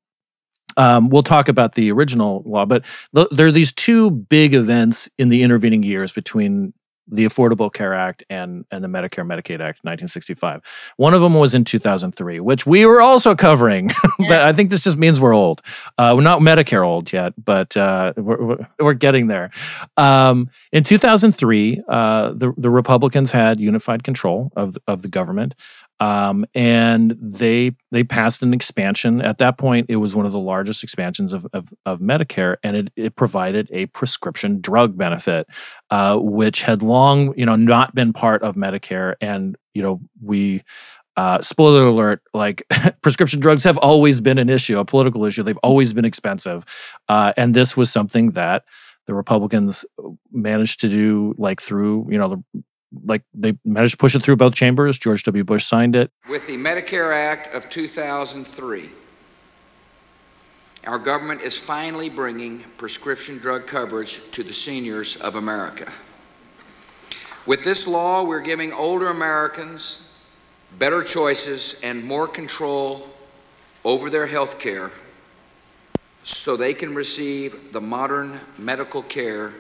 um, 0.77 1.09
we'll 1.09 1.23
talk 1.23 1.49
about 1.49 1.75
the 1.75 1.91
original 1.93 2.43
law, 2.47 2.67
but 2.67 2.85
th- 3.15 3.29
there 3.31 3.47
are 3.47 3.53
these 3.53 3.73
two 3.73 4.11
big 4.11 4.55
events 4.55 5.09
in 5.19 5.29
the 5.29 5.43
intervening 5.43 5.83
years 5.83 6.13
between 6.13 6.73
the 7.11 7.25
Affordable 7.25 7.73
Care 7.73 7.93
Act 7.93 8.23
and 8.31 8.65
and 8.71 8.83
the 8.85 8.89
Medicare 8.89 9.27
Medicaid 9.27 9.61
Act 9.61 9.81
1965. 9.83 10.63
One 10.97 11.15
of 11.15 11.21
them 11.21 11.35
was 11.35 11.55
in 11.55 11.65
2003, 11.65 12.41
which 12.41 12.67
we 12.67 12.87
were 12.87 13.03
also 13.03 13.35
covering. 13.35 13.91
Yeah. 14.19 14.47
I 14.47 14.53
think 14.53 14.71
this 14.71 14.85
just 14.85 14.99
means 14.99 15.19
we're 15.19 15.35
old. 15.35 15.63
Uh, 15.97 16.13
we're 16.15 16.23
not 16.23 16.41
Medicare 16.41 16.87
old 16.87 17.11
yet, 17.11 17.33
but 17.43 17.75
uh, 17.75 18.13
we're, 18.17 18.59
we're 18.79 18.93
getting 18.93 19.29
there. 19.29 19.51
Um, 19.97 20.51
in 20.73 20.85
2003, 20.85 21.83
uh, 21.89 22.33
the 22.35 22.53
the 22.57 22.69
Republicans 22.69 23.33
had 23.33 23.59
unified 23.59 24.05
control 24.05 24.53
of 24.57 24.77
of 24.87 25.01
the 25.03 25.09
government. 25.09 25.55
Um, 26.01 26.47
and 26.55 27.15
they 27.21 27.73
they 27.93 28.03
passed 28.03 28.43
an 28.43 28.55
expansion. 28.55 29.21
At 29.21 29.39
that 29.39 29.59
point, 29.59 29.87
it 29.91 29.97
was 29.97 30.17
one 30.17 30.27
of 30.27 30.33
the 30.33 30.39
largest 30.39 30.83
expansions 30.83 31.33
of 31.33 31.47
of, 31.53 31.73
of 31.85 32.01
Medicare, 32.01 32.57
and 32.63 32.77
it, 32.77 32.93
it 32.97 33.17
provided 33.17 33.69
a 33.71 33.87
prescription 33.87 34.61
drug 34.61 34.97
benefit, 34.97 35.47
uh, 35.91 36.17
which 36.17 36.63
had 36.63 36.83
long 36.83 37.35
you 37.39 37.45
know 37.45 37.57
not 37.57 37.95
been 37.95 38.13
part 38.13 38.43
of 38.43 38.57
Medicare. 38.57 39.15
And 39.21 39.57
you 39.75 39.83
know 39.83 40.01
we 40.23 40.63
uh, 41.17 41.41
spoiler 41.43 41.87
alert 41.87 42.23
like 42.33 42.63
prescription 43.03 43.41
drugs 43.41 43.65
have 43.65 43.77
always 43.79 44.21
been 44.21 44.39
an 44.39 44.49
issue 44.49 44.79
a 44.79 44.85
political 44.85 45.25
issue 45.25 45.43
they've 45.43 45.59
always 45.59 45.93
been 45.93 46.05
expensive 46.05 46.65
uh, 47.09 47.33
and 47.37 47.55
this 47.55 47.77
was 47.77 47.91
something 47.91 48.31
that 48.31 48.65
the 49.07 49.15
republicans 49.15 49.85
managed 50.33 50.81
to 50.81 50.89
do 50.89 51.35
like 51.37 51.61
through 51.61 52.07
you 52.11 52.17
know 52.17 52.29
the 52.29 52.63
like 53.05 53.23
they 53.35 53.57
managed 53.65 53.93
to 53.93 53.97
push 53.97 54.15
it 54.15 54.23
through 54.23 54.37
both 54.37 54.55
chambers. 54.55 54.99
George 54.99 55.23
W. 55.25 55.45
Bush 55.45 55.65
signed 55.65 55.97
it. 55.97 56.11
With 56.29 56.47
the 56.47 56.57
Medicare 56.57 57.15
Act 57.15 57.55
of 57.55 57.71
2003, 57.71 58.91
our 60.87 60.99
government 60.99 61.43
is 61.43 61.59
finally 61.59 62.09
bringing 62.09 62.61
prescription 62.77 63.39
drug 63.39 63.67
coverage 63.67 64.31
to 64.33 64.43
the 64.43 64.53
seniors 64.53 65.17
of 65.17 65.37
America. 65.37 65.93
With 67.47 67.65
this 67.65 67.87
law, 67.87 68.23
we're 68.23 68.41
giving 68.41 68.73
older 68.73 69.09
Americans 69.09 70.11
better 70.79 71.03
choices 71.03 71.81
and 71.83 72.05
more 72.05 72.29
control 72.29 73.09
over 73.85 74.11
their 74.11 74.27
health 74.27 74.59
care 74.59 74.93
so 76.23 76.57
they 76.57 76.75
can 76.75 76.95
receive 76.95 77.73
the 77.73 77.81
modern 77.81 78.41
medical 78.59 79.03
care 79.03 79.53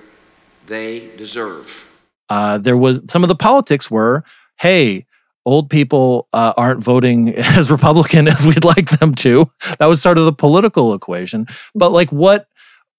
they 0.67 1.11
deserve. 1.17 1.90
Uh, 2.31 2.59
there 2.59 2.77
was 2.77 3.01
some 3.11 3.23
of 3.23 3.29
the 3.29 3.35
politics 3.35 3.91
were, 3.91 4.25
hey, 4.59 5.07
old 5.45 5.69
people 5.69 6.29
uh, 6.33 6.53
aren't 6.57 6.83
voting 6.83 7.35
as 7.37 7.71
Republican 7.71 8.29
as 8.29 8.47
we'd 8.47 8.65
like 8.65 8.91
them 8.99 9.15
to. 9.17 9.51
That 9.79 9.87
was 9.87 10.01
sort 10.01 10.17
of 10.17 10.25
the 10.25 10.33
political 10.33 10.95
equation. 10.95 11.47
But 11.75 11.91
like, 11.91 12.11
what, 12.11 12.47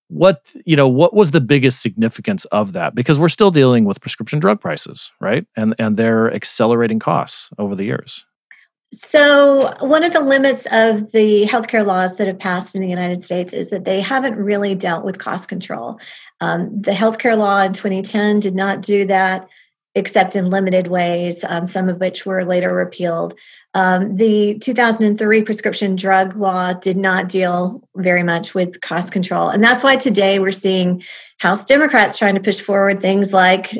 what 0.10 0.54
you 0.66 0.76
know, 0.76 0.90
what 0.90 1.14
was 1.14 1.32
the 1.32 1.40
biggest 1.42 1.82
significance 1.82 2.44
of 2.46 2.74
that? 2.74 2.94
Because 2.94 3.18
we're 3.18 3.30
still 3.30 3.52
dealing 3.52 3.86
with 3.86 4.02
prescription 4.02 4.40
drug 4.40 4.60
prices, 4.60 5.14
right? 5.22 5.46
And 5.56 5.74
and 5.80 5.96
they're 5.96 6.34
accelerating 6.34 7.00
costs 7.00 7.50
over 7.58 7.76
the 7.76 7.86
years. 7.86 8.26
So, 8.94 9.74
one 9.80 10.04
of 10.04 10.12
the 10.12 10.20
limits 10.20 10.68
of 10.70 11.14
the 11.14 11.46
healthcare 11.46 11.86
laws 11.86 12.18
that 12.18 12.28
have 12.28 12.40
passed 12.40 12.76
in 12.76 12.82
the 12.82 12.90
United 12.90 13.24
States 13.24 13.54
is 13.54 13.70
that 13.70 13.86
they 13.86 14.02
haven't 14.02 14.36
really 14.36 14.76
dealt 14.76 15.06
with 15.06 15.18
cost 15.18 15.48
control. 15.48 15.98
Um, 16.42 16.82
the 16.82 16.92
healthcare 16.92 17.38
law 17.38 17.62
in 17.62 17.72
2010 17.72 18.42
did 18.42 18.54
not 18.54 18.82
do 18.82 19.06
that, 19.06 19.48
except 19.96 20.36
in 20.36 20.50
limited 20.50 20.88
ways, 20.88 21.46
um, 21.48 21.68
some 21.68 21.88
of 21.88 22.02
which 22.02 22.26
were 22.26 22.44
later 22.44 22.76
repealed. 22.76 23.34
Um, 23.74 24.18
the 24.18 24.60
2003 24.60 25.44
prescription 25.44 25.96
drug 25.96 26.36
law 26.36 26.74
did 26.74 26.98
not 26.98 27.30
deal 27.30 27.88
very 27.96 28.24
much 28.24 28.54
with 28.54 28.82
cost 28.82 29.14
control. 29.14 29.48
And 29.48 29.64
that's 29.64 29.86
why 29.86 29.96
today 29.96 30.40
we're 30.40 30.52
seeing 30.52 31.02
House 31.40 31.66
Democrats 31.66 32.18
trying 32.18 32.36
to 32.36 32.42
push 32.42 32.60
forward 32.60 33.02
things 33.02 33.32
like 33.32 33.72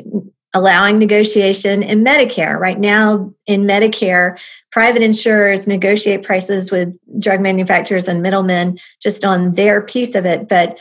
allowing 0.54 0.98
negotiation 0.98 1.82
in 1.82 2.04
Medicare. 2.04 2.58
Right 2.58 2.78
now, 2.78 3.32
in 3.46 3.62
Medicare, 3.62 4.38
private 4.70 5.02
insurers 5.02 5.66
negotiate 5.66 6.22
prices 6.22 6.70
with 6.70 6.94
drug 7.20 7.40
manufacturers 7.40 8.08
and 8.08 8.22
middlemen 8.22 8.78
just 9.02 9.24
on 9.24 9.54
their 9.54 9.80
piece 9.80 10.14
of 10.14 10.26
it, 10.26 10.48
but 10.48 10.78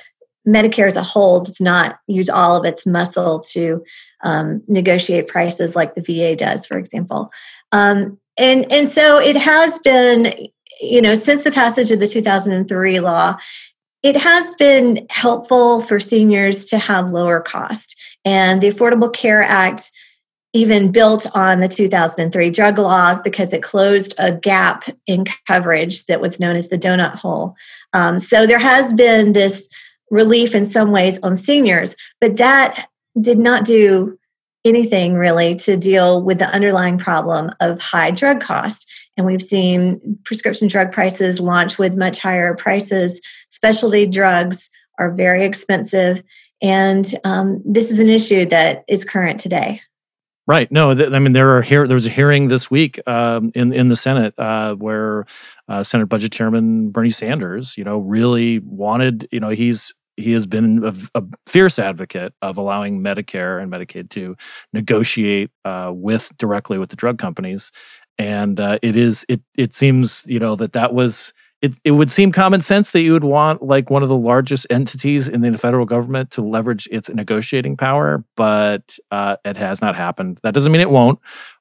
Medicare 0.47 0.87
as 0.87 0.95
a 0.95 1.03
whole 1.03 1.41
does 1.41 1.61
not 1.61 1.99
use 2.07 2.29
all 2.29 2.57
of 2.57 2.65
its 2.65 2.85
muscle 2.85 3.39
to 3.39 3.83
um, 4.23 4.63
negotiate 4.67 5.27
prices 5.27 5.75
like 5.75 5.95
the 5.95 6.01
VA 6.01 6.35
does, 6.35 6.65
for 6.65 6.77
example. 6.77 7.29
Um, 7.71 8.17
and 8.37 8.69
and 8.71 8.87
so 8.87 9.19
it 9.19 9.37
has 9.37 9.77
been, 9.79 10.47
you 10.81 11.01
know, 11.01 11.15
since 11.15 11.43
the 11.43 11.51
passage 11.51 11.91
of 11.91 11.99
the 11.99 12.07
2003 12.07 12.99
law, 13.01 13.37
it 14.01 14.17
has 14.17 14.53
been 14.55 15.05
helpful 15.09 15.81
for 15.81 15.99
seniors 15.99 16.65
to 16.67 16.79
have 16.79 17.11
lower 17.11 17.39
cost. 17.39 17.95
And 18.25 18.61
the 18.61 18.71
Affordable 18.71 19.11
Care 19.11 19.41
Act 19.41 19.91
even 20.53 20.91
built 20.91 21.25
on 21.33 21.59
the 21.59 21.67
2003 21.67 22.49
drug 22.49 22.77
law 22.77 23.15
because 23.15 23.53
it 23.53 23.63
closed 23.63 24.13
a 24.17 24.33
gap 24.33 24.83
in 25.07 25.25
coverage 25.47 26.05
that 26.07 26.19
was 26.19 26.39
known 26.39 26.55
as 26.55 26.67
the 26.67 26.77
donut 26.77 27.15
hole. 27.15 27.55
Um, 27.93 28.19
so 28.19 28.45
there 28.45 28.59
has 28.59 28.93
been 28.93 29.33
this 29.33 29.69
relief 30.09 30.53
in 30.53 30.65
some 30.65 30.91
ways 30.91 31.19
on 31.23 31.35
seniors, 31.37 31.95
but 32.19 32.37
that 32.37 32.87
did 33.19 33.39
not 33.39 33.65
do 33.65 34.17
anything 34.65 35.15
really 35.15 35.55
to 35.55 35.75
deal 35.77 36.21
with 36.21 36.37
the 36.37 36.49
underlying 36.49 36.97
problem 36.97 37.51
of 37.59 37.81
high 37.81 38.11
drug 38.11 38.41
cost. 38.41 38.89
And 39.17 39.25
we've 39.25 39.41
seen 39.41 40.19
prescription 40.23 40.67
drug 40.67 40.91
prices 40.91 41.39
launch 41.39 41.79
with 41.79 41.97
much 41.97 42.19
higher 42.19 42.53
prices. 42.55 43.21
Specialty 43.49 44.05
drugs 44.05 44.69
are 44.99 45.11
very 45.11 45.43
expensive. 45.45 46.21
And 46.61 47.13
um, 47.23 47.61
this 47.65 47.91
is 47.91 47.99
an 47.99 48.09
issue 48.09 48.45
that 48.45 48.83
is 48.87 49.03
current 49.03 49.39
today. 49.39 49.81
Right. 50.47 50.71
No, 50.71 50.93
th- 50.93 51.11
I 51.11 51.19
mean 51.19 51.33
there 51.33 51.55
are 51.55 51.61
here. 51.61 51.87
There 51.87 51.95
was 51.95 52.07
a 52.07 52.09
hearing 52.09 52.47
this 52.47 52.69
week 52.69 52.99
um, 53.07 53.51
in 53.53 53.71
in 53.71 53.89
the 53.89 53.95
Senate 53.95 54.33
uh, 54.37 54.73
where 54.75 55.25
uh, 55.69 55.83
Senate 55.83 56.07
Budget 56.07 56.31
Chairman 56.31 56.89
Bernie 56.89 57.11
Sanders, 57.11 57.77
you 57.77 57.83
know, 57.83 57.99
really 57.99 58.59
wanted. 58.59 59.29
You 59.31 59.39
know, 59.39 59.49
he's 59.49 59.93
he 60.17 60.31
has 60.33 60.47
been 60.47 60.83
a, 60.83 60.93
a 61.15 61.23
fierce 61.47 61.77
advocate 61.79 62.33
of 62.41 62.57
allowing 62.57 63.01
Medicare 63.01 63.61
and 63.61 63.71
Medicaid 63.71 64.09
to 64.11 64.35
negotiate 64.73 65.51
uh, 65.63 65.91
with 65.93 66.35
directly 66.37 66.77
with 66.77 66.89
the 66.89 66.95
drug 66.95 67.19
companies, 67.19 67.71
and 68.17 68.59
uh, 68.59 68.79
it 68.81 68.95
is 68.95 69.25
it 69.29 69.41
it 69.55 69.75
seems 69.75 70.25
you 70.27 70.39
know 70.39 70.55
that 70.55 70.73
that 70.73 70.93
was 70.93 71.33
it, 71.61 71.75
it 71.83 71.91
would 71.91 72.09
seem 72.09 72.31
common 72.31 72.61
sense 72.61 72.91
that 72.91 73.01
you 73.01 73.13
would 73.13 73.23
want 73.23 73.61
like 73.61 73.89
one 73.89 74.01
of 74.01 74.09
the 74.09 74.17
largest 74.17 74.65
entities 74.69 75.29
in 75.29 75.41
the 75.41 75.57
federal 75.57 75.85
government 75.85 76.31
to 76.31 76.41
leverage 76.41 76.87
its 76.91 77.09
negotiating 77.09 77.77
power, 77.77 78.23
but 78.35 78.97
uh, 79.11 79.37
it 79.45 79.57
has 79.57 79.81
not 79.81 79.95
happened. 79.95 80.39
That 80.41 80.53
doesn't 80.55 80.71
mean 80.71 80.81
it 80.81 80.89
won't, 80.89 81.19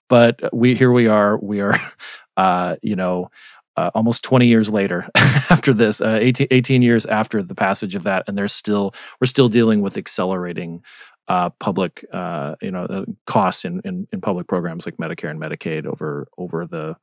but 0.09 0.41
we 0.55 0.75
here 0.75 0.91
we 0.91 1.07
are. 1.07 1.37
We 1.39 1.61
are, 1.61 1.79
uh, 2.37 2.77
you 2.83 2.97
know, 2.97 3.31
uh, 3.77 3.91
almost 3.95 4.25
20 4.25 4.47
years 4.47 4.71
later 4.71 5.09
after 5.15 5.75
this, 5.75 6.01
uh, 6.01 6.19
18, 6.21 6.49
18, 6.51 6.83
years 6.83 7.05
after 7.07 7.43
the 7.43 7.55
passage 7.55 7.95
of 7.95 8.03
that, 8.05 8.25
and 8.27 8.39
there's 8.39 8.53
still 8.53 8.95
we're 9.21 9.27
still 9.27 9.49
dealing 9.49 9.83
with 9.83 9.99
accelerating 9.99 10.83
uh, 11.29 11.51
public 11.61 12.05
uh, 12.13 12.57
you 12.63 12.71
know 12.71 13.05
costs 13.27 13.65
in, 13.67 13.81
in 13.85 14.09
in 14.13 14.21
public 14.21 14.49
programs 14.49 14.87
like 14.87 14.97
Medicare 14.97 15.31
and 15.31 15.41
Medicaid 15.41 15.87
over 15.87 16.27
over 16.39 16.67
the 16.67 16.97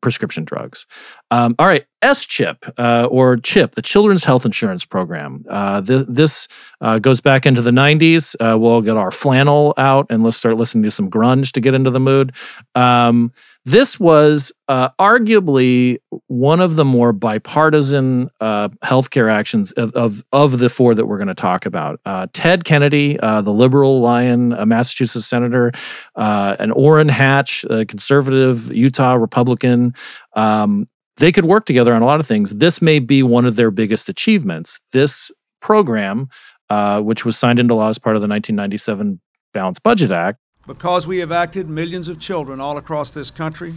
prescription 0.00 0.44
drugs. 0.44 0.86
Um, 1.30 1.54
all 1.58 1.66
right, 1.66 1.86
SCHIP 2.02 2.72
uh, 2.78 3.06
or 3.10 3.36
CHIP, 3.36 3.74
the 3.74 3.82
Children's 3.82 4.24
Health 4.24 4.44
Insurance 4.44 4.84
Program. 4.84 5.44
Uh, 5.48 5.80
this, 5.80 6.04
this 6.08 6.48
uh, 6.80 6.98
goes 6.98 7.20
back 7.20 7.46
into 7.46 7.62
the 7.62 7.70
90s. 7.70 8.34
Uh, 8.40 8.58
we'll 8.58 8.80
get 8.80 8.96
our 8.96 9.10
flannel 9.10 9.74
out 9.76 10.06
and 10.10 10.22
let's 10.22 10.36
start 10.36 10.56
listening 10.56 10.84
to 10.84 10.90
some 10.90 11.10
grunge 11.10 11.52
to 11.52 11.60
get 11.60 11.74
into 11.74 11.90
the 11.90 12.00
mood. 12.00 12.32
Um, 12.74 13.32
this 13.70 14.00
was 14.00 14.52
uh, 14.68 14.90
arguably 14.98 15.98
one 16.26 16.60
of 16.60 16.76
the 16.76 16.84
more 16.84 17.12
bipartisan 17.12 18.28
uh, 18.40 18.68
healthcare 18.84 19.30
actions 19.30 19.72
of, 19.72 19.92
of, 19.92 20.24
of, 20.32 20.58
the 20.58 20.68
four 20.68 20.94
that 20.94 21.06
we're 21.06 21.18
going 21.18 21.28
to 21.28 21.34
talk 21.34 21.66
about. 21.66 22.00
Ted 22.32 22.64
Kennedy, 22.64 23.16
the 23.16 23.52
liberal 23.52 24.00
lion, 24.00 24.52
a 24.52 24.66
Massachusetts 24.66 25.26
senator, 25.26 25.72
and 26.16 26.72
Orrin 26.72 27.08
Hatch, 27.08 27.64
a 27.70 27.84
conservative 27.84 28.72
Utah 28.74 29.14
Republican, 29.14 29.94
um, 30.34 30.88
they 31.20 31.30
could 31.30 31.44
work 31.44 31.66
together 31.66 31.94
on 31.94 32.02
a 32.02 32.06
lot 32.06 32.18
of 32.18 32.26
things. 32.26 32.54
This 32.56 32.82
may 32.82 32.98
be 32.98 33.22
one 33.22 33.44
of 33.44 33.56
their 33.56 33.70
biggest 33.70 34.08
achievements. 34.08 34.80
This 34.92 35.30
program, 35.60 36.28
uh, 36.70 37.00
which 37.00 37.24
was 37.24 37.36
signed 37.36 37.60
into 37.60 37.74
law 37.74 37.90
as 37.90 37.98
part 37.98 38.16
of 38.16 38.22
the 38.22 38.28
1997 38.28 39.20
Balanced 39.52 39.82
Budget 39.82 40.10
Act. 40.10 40.38
Because 40.70 41.04
we 41.04 41.18
have 41.18 41.32
acted, 41.32 41.68
millions 41.68 42.06
of 42.06 42.20
children 42.20 42.60
all 42.60 42.78
across 42.78 43.10
this 43.10 43.28
country 43.28 43.74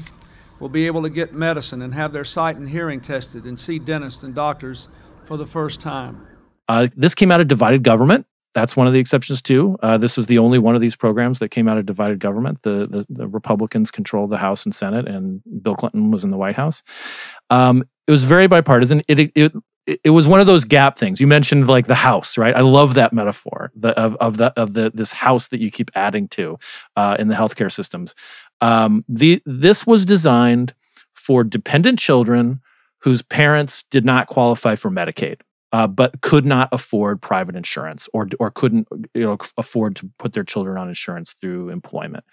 will 0.59 0.69
be 0.69 0.85
able 0.85 1.01
to 1.01 1.09
get 1.09 1.33
medicine 1.33 1.81
and 1.81 1.91
have 1.91 2.13
their 2.13 2.23
sight 2.23 2.57
and 2.57 2.69
hearing 2.69 3.01
tested 3.01 3.45
and 3.45 3.59
see 3.59 3.79
dentists 3.79 4.21
and 4.21 4.35
doctors 4.35 4.89
for 5.23 5.35
the 5.35 5.45
first 5.47 5.81
time. 5.81 6.27
Uh, 6.69 6.87
this 6.95 7.15
came 7.15 7.31
out 7.31 7.41
of 7.41 7.47
divided 7.47 7.81
government. 7.81 8.27
That's 8.53 8.77
one 8.77 8.85
of 8.85 8.93
the 8.93 8.99
exceptions 8.99 9.41
too. 9.41 9.75
Uh, 9.81 9.97
this 9.97 10.15
was 10.15 10.27
the 10.27 10.37
only 10.37 10.59
one 10.59 10.75
of 10.75 10.81
these 10.81 10.95
programs 10.95 11.39
that 11.39 11.49
came 11.49 11.67
out 11.67 11.79
of 11.79 11.87
divided 11.87 12.19
government. 12.19 12.61
The, 12.61 12.85
the, 12.87 13.07
the 13.09 13.27
Republicans 13.27 13.89
controlled 13.89 14.29
the 14.29 14.37
House 14.37 14.63
and 14.63 14.75
Senate, 14.75 15.07
and 15.07 15.41
Bill 15.63 15.75
Clinton 15.75 16.11
was 16.11 16.23
in 16.23 16.29
the 16.29 16.37
White 16.37 16.57
House. 16.57 16.83
Um, 17.49 17.83
it 18.05 18.11
was 18.11 18.23
very 18.23 18.45
bipartisan. 18.45 19.01
It, 19.07 19.31
it 19.35 19.53
it 19.85 20.11
was 20.11 20.27
one 20.27 20.39
of 20.39 20.47
those 20.47 20.65
gap 20.65 20.97
things. 20.97 21.19
You 21.19 21.27
mentioned 21.27 21.67
like 21.67 21.87
the 21.87 21.95
house, 21.95 22.37
right? 22.37 22.55
I 22.55 22.61
love 22.61 22.93
that 22.93 23.13
metaphor 23.13 23.71
the, 23.75 23.97
of 23.99 24.15
of 24.17 24.37
the 24.37 24.53
of 24.59 24.73
the 24.73 24.91
this 24.93 25.11
house 25.11 25.49
that 25.49 25.59
you 25.59 25.71
keep 25.71 25.91
adding 25.95 26.27
to 26.29 26.57
uh, 26.95 27.17
in 27.19 27.27
the 27.27 27.35
healthcare 27.35 27.71
systems. 27.71 28.15
Um, 28.61 29.03
the 29.09 29.41
this 29.45 29.85
was 29.85 30.05
designed 30.05 30.73
for 31.13 31.43
dependent 31.43 31.99
children 31.99 32.61
whose 32.99 33.21
parents 33.21 33.83
did 33.83 34.05
not 34.05 34.27
qualify 34.27 34.75
for 34.75 34.89
Medicaid 34.89 35.41
uh, 35.73 35.87
but 35.87 36.21
could 36.21 36.45
not 36.45 36.69
afford 36.71 37.21
private 37.21 37.55
insurance 37.55 38.07
or 38.13 38.29
or 38.39 38.51
couldn't 38.51 38.87
you 39.13 39.23
know 39.23 39.37
afford 39.57 39.95
to 39.97 40.09
put 40.19 40.33
their 40.33 40.43
children 40.43 40.77
on 40.77 40.87
insurance 40.87 41.35
through 41.41 41.69
employment 41.69 42.23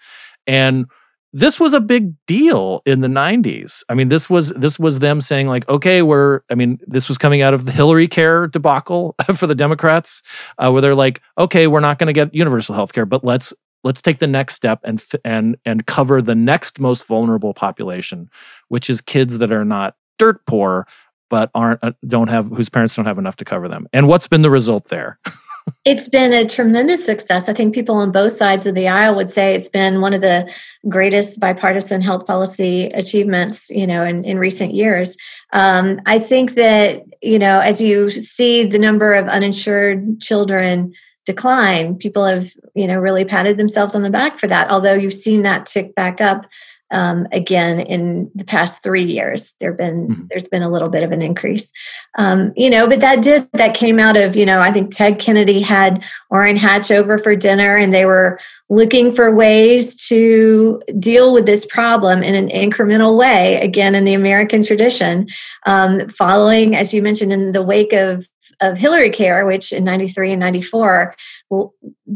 and 0.47 0.85
this 1.33 1.59
was 1.59 1.73
a 1.73 1.79
big 1.79 2.13
deal 2.27 2.81
in 2.85 3.01
the 3.01 3.07
90s 3.07 3.83
i 3.89 3.93
mean 3.93 4.09
this 4.09 4.29
was 4.29 4.49
this 4.49 4.77
was 4.77 4.99
them 4.99 5.21
saying 5.21 5.47
like 5.47 5.67
okay 5.69 6.01
we're 6.01 6.41
i 6.49 6.55
mean 6.55 6.77
this 6.87 7.07
was 7.07 7.17
coming 7.17 7.41
out 7.41 7.53
of 7.53 7.65
the 7.65 7.71
hillary 7.71 8.07
care 8.07 8.47
debacle 8.47 9.15
for 9.35 9.47
the 9.47 9.55
democrats 9.55 10.21
uh, 10.57 10.69
where 10.71 10.81
they're 10.81 10.95
like 10.95 11.21
okay 11.37 11.67
we're 11.67 11.79
not 11.79 11.99
going 11.99 12.07
to 12.07 12.13
get 12.13 12.33
universal 12.33 12.75
health 12.75 12.93
care 12.93 13.05
but 13.05 13.23
let's 13.23 13.53
let's 13.83 14.01
take 14.01 14.19
the 14.19 14.27
next 14.27 14.55
step 14.55 14.79
and 14.83 15.03
and 15.23 15.57
and 15.65 15.85
cover 15.85 16.21
the 16.21 16.35
next 16.35 16.79
most 16.79 17.07
vulnerable 17.07 17.53
population 17.53 18.29
which 18.67 18.89
is 18.89 19.01
kids 19.01 19.37
that 19.37 19.51
are 19.51 19.65
not 19.65 19.95
dirt 20.17 20.45
poor 20.45 20.85
but 21.31 21.49
aren't 21.55 21.79
uh, 21.81 21.93
don't 22.05 22.29
have 22.29 22.47
whose 22.47 22.69
parents 22.69 22.93
don't 22.93 23.05
have 23.05 23.17
enough 23.17 23.37
to 23.37 23.45
cover 23.45 23.67
them. 23.67 23.87
And 23.93 24.07
what's 24.07 24.27
been 24.27 24.43
the 24.43 24.51
result 24.51 24.89
there? 24.89 25.17
it's 25.85 26.07
been 26.07 26.33
a 26.33 26.47
tremendous 26.47 27.05
success. 27.05 27.49
I 27.49 27.53
think 27.53 27.73
people 27.73 27.95
on 27.95 28.11
both 28.11 28.33
sides 28.33 28.65
of 28.65 28.75
the 28.75 28.87
aisle 28.87 29.15
would 29.15 29.31
say 29.31 29.55
it's 29.55 29.69
been 29.69 30.01
one 30.01 30.13
of 30.13 30.21
the 30.21 30.51
greatest 30.87 31.39
bipartisan 31.39 32.01
health 32.01 32.25
policy 32.27 32.85
achievements, 32.85 33.69
you 33.69 33.87
know, 33.87 34.03
in, 34.03 34.23
in 34.25 34.37
recent 34.37 34.73
years. 34.73 35.17
Um, 35.53 35.99
I 36.05 36.19
think 36.19 36.55
that, 36.55 37.03
you 37.21 37.39
know, 37.39 37.59
as 37.59 37.81
you 37.81 38.09
see 38.09 38.63
the 38.63 38.79
number 38.79 39.13
of 39.13 39.27
uninsured 39.27 40.21
children 40.21 40.93
decline, 41.25 41.95
people 41.95 42.25
have, 42.25 42.51
you 42.73 42.87
know, 42.87 42.99
really 42.99 43.25
patted 43.25 43.57
themselves 43.57 43.93
on 43.93 44.01
the 44.01 44.09
back 44.09 44.39
for 44.39 44.47
that. 44.47 44.69
Although 44.71 44.93
you've 44.93 45.13
seen 45.13 45.43
that 45.43 45.65
tick 45.65 45.93
back 45.95 46.19
up 46.19 46.47
um, 46.91 47.27
again 47.31 47.79
in 47.79 48.29
the 48.35 48.43
past 48.43 48.83
three 48.83 49.03
years 49.03 49.55
there 49.59 49.73
been 49.73 50.07
mm-hmm. 50.07 50.23
there's 50.29 50.47
been 50.47 50.61
a 50.61 50.69
little 50.69 50.89
bit 50.89 51.03
of 51.03 51.11
an 51.11 51.21
increase 51.21 51.71
um, 52.17 52.53
you 52.55 52.69
know 52.69 52.87
but 52.87 52.99
that 52.99 53.23
did 53.23 53.47
that 53.53 53.75
came 53.75 53.99
out 53.99 54.17
of 54.17 54.35
you 54.35 54.45
know 54.45 54.61
i 54.61 54.71
think 54.71 54.93
ted 54.95 55.19
kennedy 55.19 55.61
had 55.61 56.03
orrin 56.29 56.57
hatch 56.57 56.91
over 56.91 57.17
for 57.17 57.35
dinner 57.35 57.77
and 57.77 57.93
they 57.93 58.05
were 58.05 58.39
looking 58.69 59.13
for 59.13 59.33
ways 59.33 60.07
to 60.07 60.81
deal 60.99 61.33
with 61.33 61.45
this 61.45 61.65
problem 61.65 62.23
in 62.23 62.35
an 62.35 62.49
incremental 62.49 63.17
way 63.17 63.55
again 63.61 63.95
in 63.95 64.05
the 64.05 64.13
american 64.13 64.63
tradition 64.63 65.27
um, 65.65 66.07
following 66.09 66.75
as 66.75 66.93
you 66.93 67.01
mentioned 67.01 67.33
in 67.33 67.51
the 67.51 67.63
wake 67.63 67.93
of 67.93 68.27
of 68.61 68.77
Hillary 68.77 69.09
Care, 69.09 69.45
which 69.45 69.73
in 69.73 69.83
93 69.83 70.31
and 70.31 70.39
94 70.39 71.15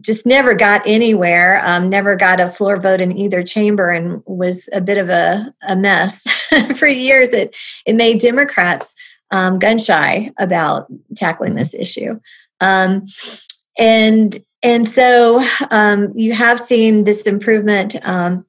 just 0.01 0.25
never 0.25 0.53
got 0.53 0.81
anywhere, 0.85 1.61
um, 1.63 1.89
never 1.89 2.15
got 2.15 2.39
a 2.39 2.49
floor 2.49 2.77
vote 2.77 3.01
in 3.01 3.17
either 3.17 3.43
chamber, 3.43 3.89
and 3.89 4.21
was 4.25 4.69
a 4.73 4.81
bit 4.81 4.97
of 4.97 5.09
a, 5.09 5.53
a 5.67 5.75
mess 5.75 6.23
for 6.77 6.87
years. 6.87 7.29
It, 7.29 7.55
it 7.85 7.95
made 7.95 8.19
Democrats 8.19 8.93
um, 9.31 9.59
gun 9.59 9.77
shy 9.77 10.31
about 10.37 10.87
tackling 11.15 11.51
mm-hmm. 11.51 11.59
this 11.59 11.73
issue. 11.73 12.19
Um, 12.61 13.05
and 13.77 14.37
and 14.63 14.87
so 14.87 15.45
um, 15.69 16.11
you 16.17 16.33
have 16.33 16.59
seen 16.59 17.03
this 17.03 17.23
improvement, 17.23 17.95
um, 18.03 18.45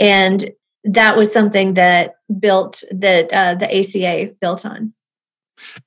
and 0.00 0.50
that 0.84 1.16
was 1.16 1.32
something 1.32 1.74
that 1.74 2.16
built 2.40 2.82
that 2.90 3.32
uh, 3.32 3.54
the 3.54 3.78
ACA 3.78 4.32
built 4.40 4.66
on. 4.66 4.92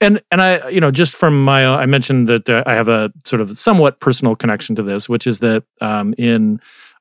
And 0.02 0.22
and 0.32 0.42
I 0.42 0.70
you 0.70 0.82
know 0.82 0.92
just 0.92 1.16
from 1.16 1.44
my 1.44 1.66
I 1.66 1.86
mentioned 1.86 2.28
that 2.30 2.50
uh, 2.50 2.64
I 2.66 2.74
have 2.74 2.88
a 2.88 3.12
sort 3.24 3.42
of 3.42 3.58
somewhat 3.58 4.00
personal 4.00 4.36
connection 4.36 4.76
to 4.76 4.84
this, 4.84 5.10
which 5.10 5.28
is 5.28 5.40
that 5.40 5.64
um, 5.82 6.14
in 6.18 6.60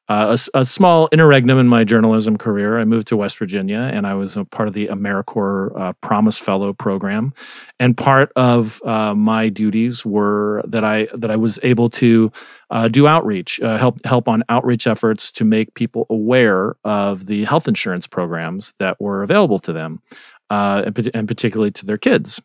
uh, 0.08 0.36
a, 0.54 0.60
a, 0.60 0.66
small 0.66 1.08
interregnum 1.12 1.58
in 1.58 1.66
my 1.66 1.82
journalism 1.82 2.36
career, 2.36 2.78
I 2.78 2.84
moved 2.84 3.06
to 3.08 3.16
West 3.16 3.38
Virginia, 3.38 3.78
and 3.78 4.06
I 4.06 4.12
was 4.12 4.36
a 4.36 4.44
part 4.44 4.68
of 4.68 4.74
the 4.74 4.88
AmeriCorps 4.88 5.80
uh, 5.80 5.92
Promise 5.94 6.38
Fellow 6.38 6.74
program. 6.74 7.32
And 7.80 7.96
part 7.96 8.30
of 8.36 8.82
uh, 8.84 9.14
my 9.14 9.48
duties 9.48 10.04
were 10.04 10.62
that 10.66 10.84
I 10.84 11.08
that 11.14 11.30
I 11.30 11.36
was 11.36 11.58
able 11.62 11.88
to 11.90 12.30
uh, 12.68 12.88
do 12.88 13.06
outreach, 13.06 13.58
uh, 13.60 13.78
help 13.78 14.04
help 14.04 14.28
on 14.28 14.44
outreach 14.50 14.86
efforts 14.86 15.32
to 15.32 15.44
make 15.44 15.72
people 15.72 16.06
aware 16.10 16.76
of 16.84 17.24
the 17.24 17.44
health 17.44 17.66
insurance 17.66 18.06
programs 18.06 18.74
that 18.78 19.00
were 19.00 19.22
available 19.22 19.58
to 19.60 19.72
them, 19.72 20.02
uh, 20.50 20.82
and, 20.84 21.10
and 21.14 21.26
particularly 21.26 21.70
to 21.70 21.86
their 21.86 21.98
kids 21.98 22.42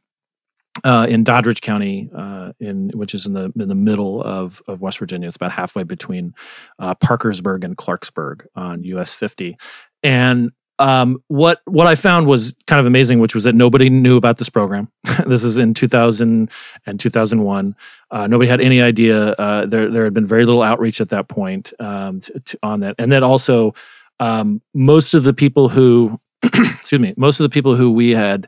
uh, 0.84 1.08
in 1.10 1.24
Doddridge 1.24 1.62
County, 1.62 2.10
uh, 2.15 2.54
in 2.60 2.89
which 2.94 3.13
is 3.13 3.26
in 3.26 3.34
the 3.34 3.52
in 3.60 3.68
the 3.68 3.76
middle 3.76 4.22
of, 4.24 4.62
of 4.68 4.82
West 4.82 5.00
Virginia. 5.00 5.28
It's 5.28 5.36
about 5.36 5.52
halfway 5.52 5.84
between 5.84 6.34
uh, 6.80 6.96
Parkersburg 6.96 7.63
and 7.63 7.78
Clarksburg 7.78 8.46
on 8.56 8.84
US 8.84 9.13
50. 9.13 9.58
And 10.04 10.52
um, 10.80 11.22
what 11.28 11.62
what 11.65 11.88
I 11.88 11.96
found 11.96 12.26
was 12.26 12.56
kind 12.65 12.80
of 12.80 12.86
amazing, 12.86 13.20
which 13.20 13.36
was 13.36 13.44
that 13.44 13.54
nobody 13.54 13.89
knew 13.89 14.15
about 14.15 14.38
this 14.38 14.50
program. 14.50 14.89
this 15.28 15.44
is 15.44 15.58
in 15.58 15.74
2000 15.74 16.50
and 16.86 17.00
2001. 17.00 17.76
Uh, 18.12 18.28
nobody 18.28 18.50
had 18.50 18.62
any 18.62 18.82
idea. 18.82 19.34
Uh, 19.34 19.65
there 19.65 19.92
there 19.92 20.06
had 20.06 20.13
been 20.13 20.26
very 20.26 20.46
little 20.46 20.63
outreach 20.63 21.02
at 21.02 21.10
that 21.10 21.28
point 21.28 21.74
um, 21.80 22.22
to, 22.22 22.39
to, 22.39 22.60
on 22.63 22.80
that, 22.80 22.96
and 22.98 23.12
then 23.12 23.24
also 23.24 23.74
um, 24.22 24.62
most 24.74 25.13
of 25.13 25.24
the 25.24 25.34
people 25.34 25.68
who 25.68 26.20
excuse 26.44 27.02
me, 27.02 27.13
most 27.18 27.42
of 27.42 27.44
the 27.44 27.54
people 27.54 27.76
who 27.76 27.92
we 27.92 28.12
had 28.12 28.48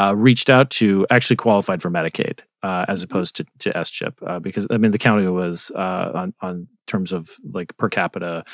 uh, 0.00 0.14
reached 0.14 0.48
out 0.48 0.70
to 0.70 1.06
actually 1.10 1.36
qualified 1.36 1.82
for 1.82 1.90
Medicaid 1.90 2.40
uh, 2.62 2.86
as 2.88 3.00
mm-hmm. 3.00 3.12
opposed 3.12 3.36
to, 3.36 3.46
to 3.58 3.70
SCHIP 3.84 4.14
uh, 4.26 4.38
because 4.38 4.66
I 4.70 4.78
mean 4.78 4.92
the 4.92 4.98
county 4.98 5.26
was 5.26 5.70
uh, 5.74 6.12
on 6.14 6.34
on 6.40 6.68
terms 6.86 7.12
of 7.12 7.30
like 7.44 7.76
per 7.76 7.88
capita 7.88 8.44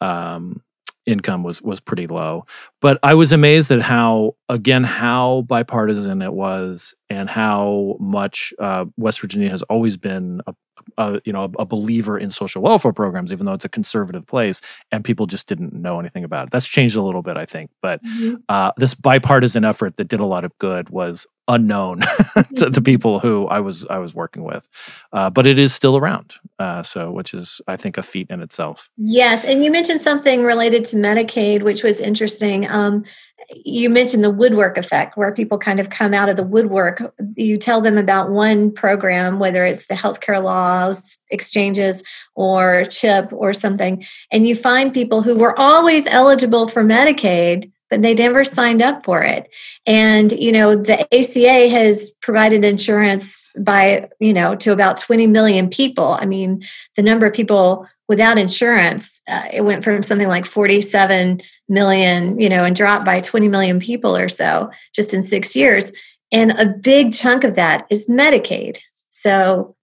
um, 0.00 0.62
income 1.04 1.42
was 1.42 1.60
was 1.60 1.80
pretty 1.80 2.06
low. 2.06 2.46
But 2.80 2.98
I 3.02 3.14
was 3.14 3.32
amazed 3.32 3.70
at 3.70 3.82
how 3.82 4.36
again 4.48 4.84
how 4.84 5.42
bipartisan 5.46 6.22
it 6.22 6.32
was 6.32 6.94
and 7.10 7.28
how 7.28 7.96
much 8.00 8.54
uh, 8.58 8.86
West 8.96 9.20
Virginia 9.20 9.50
has 9.50 9.62
always 9.64 9.98
been 9.98 10.40
a, 10.46 10.54
a, 10.98 11.20
you 11.24 11.32
know 11.32 11.50
a, 11.58 11.64
believer 11.64 12.18
in 12.18 12.30
social 12.30 12.62
welfare 12.62 12.92
programs, 12.92 13.32
even 13.32 13.46
though 13.46 13.52
it's 13.52 13.64
a 13.64 13.68
conservative 13.68 14.26
place, 14.26 14.60
and 14.92 15.04
people 15.04 15.26
just 15.26 15.46
didn't 15.46 15.72
know 15.72 16.00
anything 16.00 16.24
about 16.24 16.46
it. 16.46 16.50
That's 16.50 16.68
changed 16.68 16.96
a 16.96 17.02
little 17.02 17.22
bit, 17.22 17.36
I 17.36 17.46
think. 17.46 17.70
But 17.82 18.02
mm-hmm. 18.04 18.36
uh, 18.48 18.72
this 18.76 18.94
bipartisan 18.94 19.64
effort 19.64 19.96
that 19.96 20.08
did 20.08 20.20
a 20.20 20.26
lot 20.26 20.44
of 20.44 20.56
good 20.58 20.90
was 20.90 21.26
unknown 21.46 22.00
to 22.56 22.70
the 22.70 22.80
people 22.80 23.18
who 23.18 23.46
I 23.48 23.60
was 23.60 23.86
I 23.86 23.98
was 23.98 24.14
working 24.14 24.44
with, 24.44 24.70
uh, 25.12 25.30
but 25.30 25.46
it 25.46 25.58
is 25.58 25.74
still 25.74 25.96
around. 25.96 26.34
Uh, 26.58 26.82
so, 26.82 27.10
which 27.10 27.34
is 27.34 27.60
I 27.66 27.76
think 27.76 27.98
a 27.98 28.02
feat 28.02 28.28
in 28.30 28.40
itself. 28.40 28.90
Yes, 28.96 29.44
and 29.44 29.64
you 29.64 29.70
mentioned 29.70 30.00
something 30.00 30.44
related 30.44 30.84
to 30.86 30.96
Medicaid, 30.96 31.62
which 31.62 31.82
was 31.82 32.00
interesting. 32.00 32.68
Um, 32.68 33.04
you 33.50 33.90
mentioned 33.90 34.24
the 34.24 34.30
woodwork 34.30 34.78
effect, 34.78 35.16
where 35.16 35.32
people 35.32 35.58
kind 35.58 35.80
of 35.80 35.90
come 35.90 36.14
out 36.14 36.28
of 36.28 36.36
the 36.36 36.44
woodwork. 36.44 37.14
You 37.36 37.58
tell 37.58 37.80
them 37.80 37.98
about 37.98 38.30
one 38.30 38.70
program, 38.70 39.38
whether 39.38 39.64
it's 39.64 39.86
the 39.86 39.94
healthcare 39.94 40.42
laws, 40.42 41.18
exchanges, 41.30 42.02
or 42.34 42.84
CHIP 42.84 43.32
or 43.32 43.52
something, 43.52 44.04
and 44.30 44.46
you 44.46 44.56
find 44.56 44.92
people 44.92 45.22
who 45.22 45.36
were 45.36 45.58
always 45.58 46.06
eligible 46.06 46.68
for 46.68 46.84
Medicaid 46.84 47.70
but 47.90 48.02
they 48.02 48.14
never 48.14 48.42
signed 48.44 48.82
up 48.82 49.04
for 49.04 49.22
it. 49.22 49.48
And, 49.86 50.32
you 50.32 50.50
know, 50.50 50.74
the 50.74 51.02
ACA 51.14 51.68
has 51.68 52.10
provided 52.22 52.64
insurance 52.64 53.52
by, 53.58 54.08
you 54.18 54.32
know, 54.32 54.56
to 54.56 54.72
about 54.72 54.96
20 54.96 55.28
million 55.28 55.68
people. 55.68 56.16
I 56.20 56.26
mean, 56.26 56.64
the 56.96 57.02
number 57.02 57.26
of 57.26 57.34
people 57.34 57.86
without 58.08 58.36
insurance, 58.36 59.22
uh, 59.28 59.48
it 59.52 59.64
went 59.64 59.84
from 59.84 60.02
something 60.02 60.26
like 60.26 60.46
47 60.46 61.40
million, 61.68 62.38
you 62.38 62.48
know, 62.48 62.64
and 62.64 62.76
dropped 62.76 63.04
by 63.04 63.20
20 63.20 63.48
million 63.48 63.80
people 63.80 64.16
or 64.16 64.28
so 64.28 64.70
just 64.94 65.14
in 65.14 65.22
six 65.22 65.56
years. 65.56 65.92
And 66.32 66.52
a 66.52 66.66
big 66.66 67.12
chunk 67.12 67.44
of 67.44 67.54
that 67.54 67.86
is 67.90 68.08
Medicaid. 68.08 68.78
So, 69.08 69.76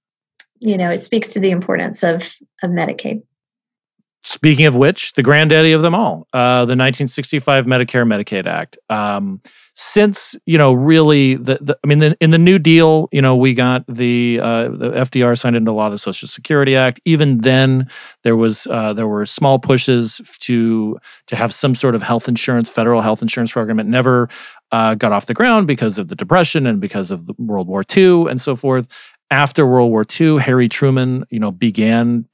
you 0.59 0.77
know, 0.77 0.91
it 0.91 0.99
speaks 0.99 1.29
to 1.29 1.39
the 1.39 1.51
importance 1.51 2.03
of, 2.03 2.35
of 2.61 2.71
Medicaid. 2.71 3.23
Speaking 4.23 4.65
of 4.67 4.75
which, 4.75 5.13
the 5.13 5.23
granddaddy 5.23 5.71
of 5.71 5.81
them 5.81 5.95
all, 5.95 6.27
uh, 6.33 6.65
the 6.65 6.77
1965 6.77 7.65
Medicare 7.65 8.05
Medicaid 8.05 8.45
Act. 8.45 8.77
Um, 8.89 9.41
since 9.73 10.35
you 10.45 10.57
know, 10.57 10.73
really, 10.73 11.35
the, 11.35 11.57
the 11.61 11.77
I 11.83 11.87
mean, 11.87 11.99
the, 11.99 12.17
in 12.19 12.31
the 12.31 12.37
New 12.37 12.59
Deal, 12.59 13.07
you 13.11 13.21
know, 13.21 13.35
we 13.35 13.53
got 13.53 13.83
the 13.87 14.39
uh, 14.41 14.69
the 14.69 14.91
FDR 14.91 15.37
signed 15.37 15.55
into 15.55 15.71
law 15.71 15.89
the 15.89 15.97
Social 15.97 16.27
Security 16.27 16.75
Act. 16.75 16.99
Even 17.05 17.39
then, 17.39 17.87
there 18.23 18.35
was 18.35 18.67
uh, 18.67 18.93
there 18.93 19.07
were 19.07 19.25
small 19.25 19.59
pushes 19.59 20.21
to 20.39 20.97
to 21.27 21.35
have 21.35 21.53
some 21.53 21.75
sort 21.75 21.95
of 21.95 22.03
health 22.03 22.27
insurance, 22.27 22.69
federal 22.69 23.01
health 23.01 23.21
insurance 23.21 23.53
program. 23.53 23.79
It 23.79 23.87
never 23.87 24.29
uh, 24.71 24.95
got 24.95 25.11
off 25.11 25.25
the 25.25 25.33
ground 25.33 25.67
because 25.67 25.97
of 25.97 26.07
the 26.07 26.15
Depression 26.15 26.65
and 26.65 26.79
because 26.79 27.11
of 27.11 27.29
World 27.37 27.67
War 27.67 27.83
II 27.95 28.27
and 28.29 28.39
so 28.39 28.55
forth 28.55 28.87
after 29.31 29.65
World 29.65 29.89
War 29.89 30.05
II, 30.19 30.39
Harry 30.39 30.67
Truman, 30.67 31.25
you 31.29 31.39
know, 31.39 31.51
began 31.51 32.25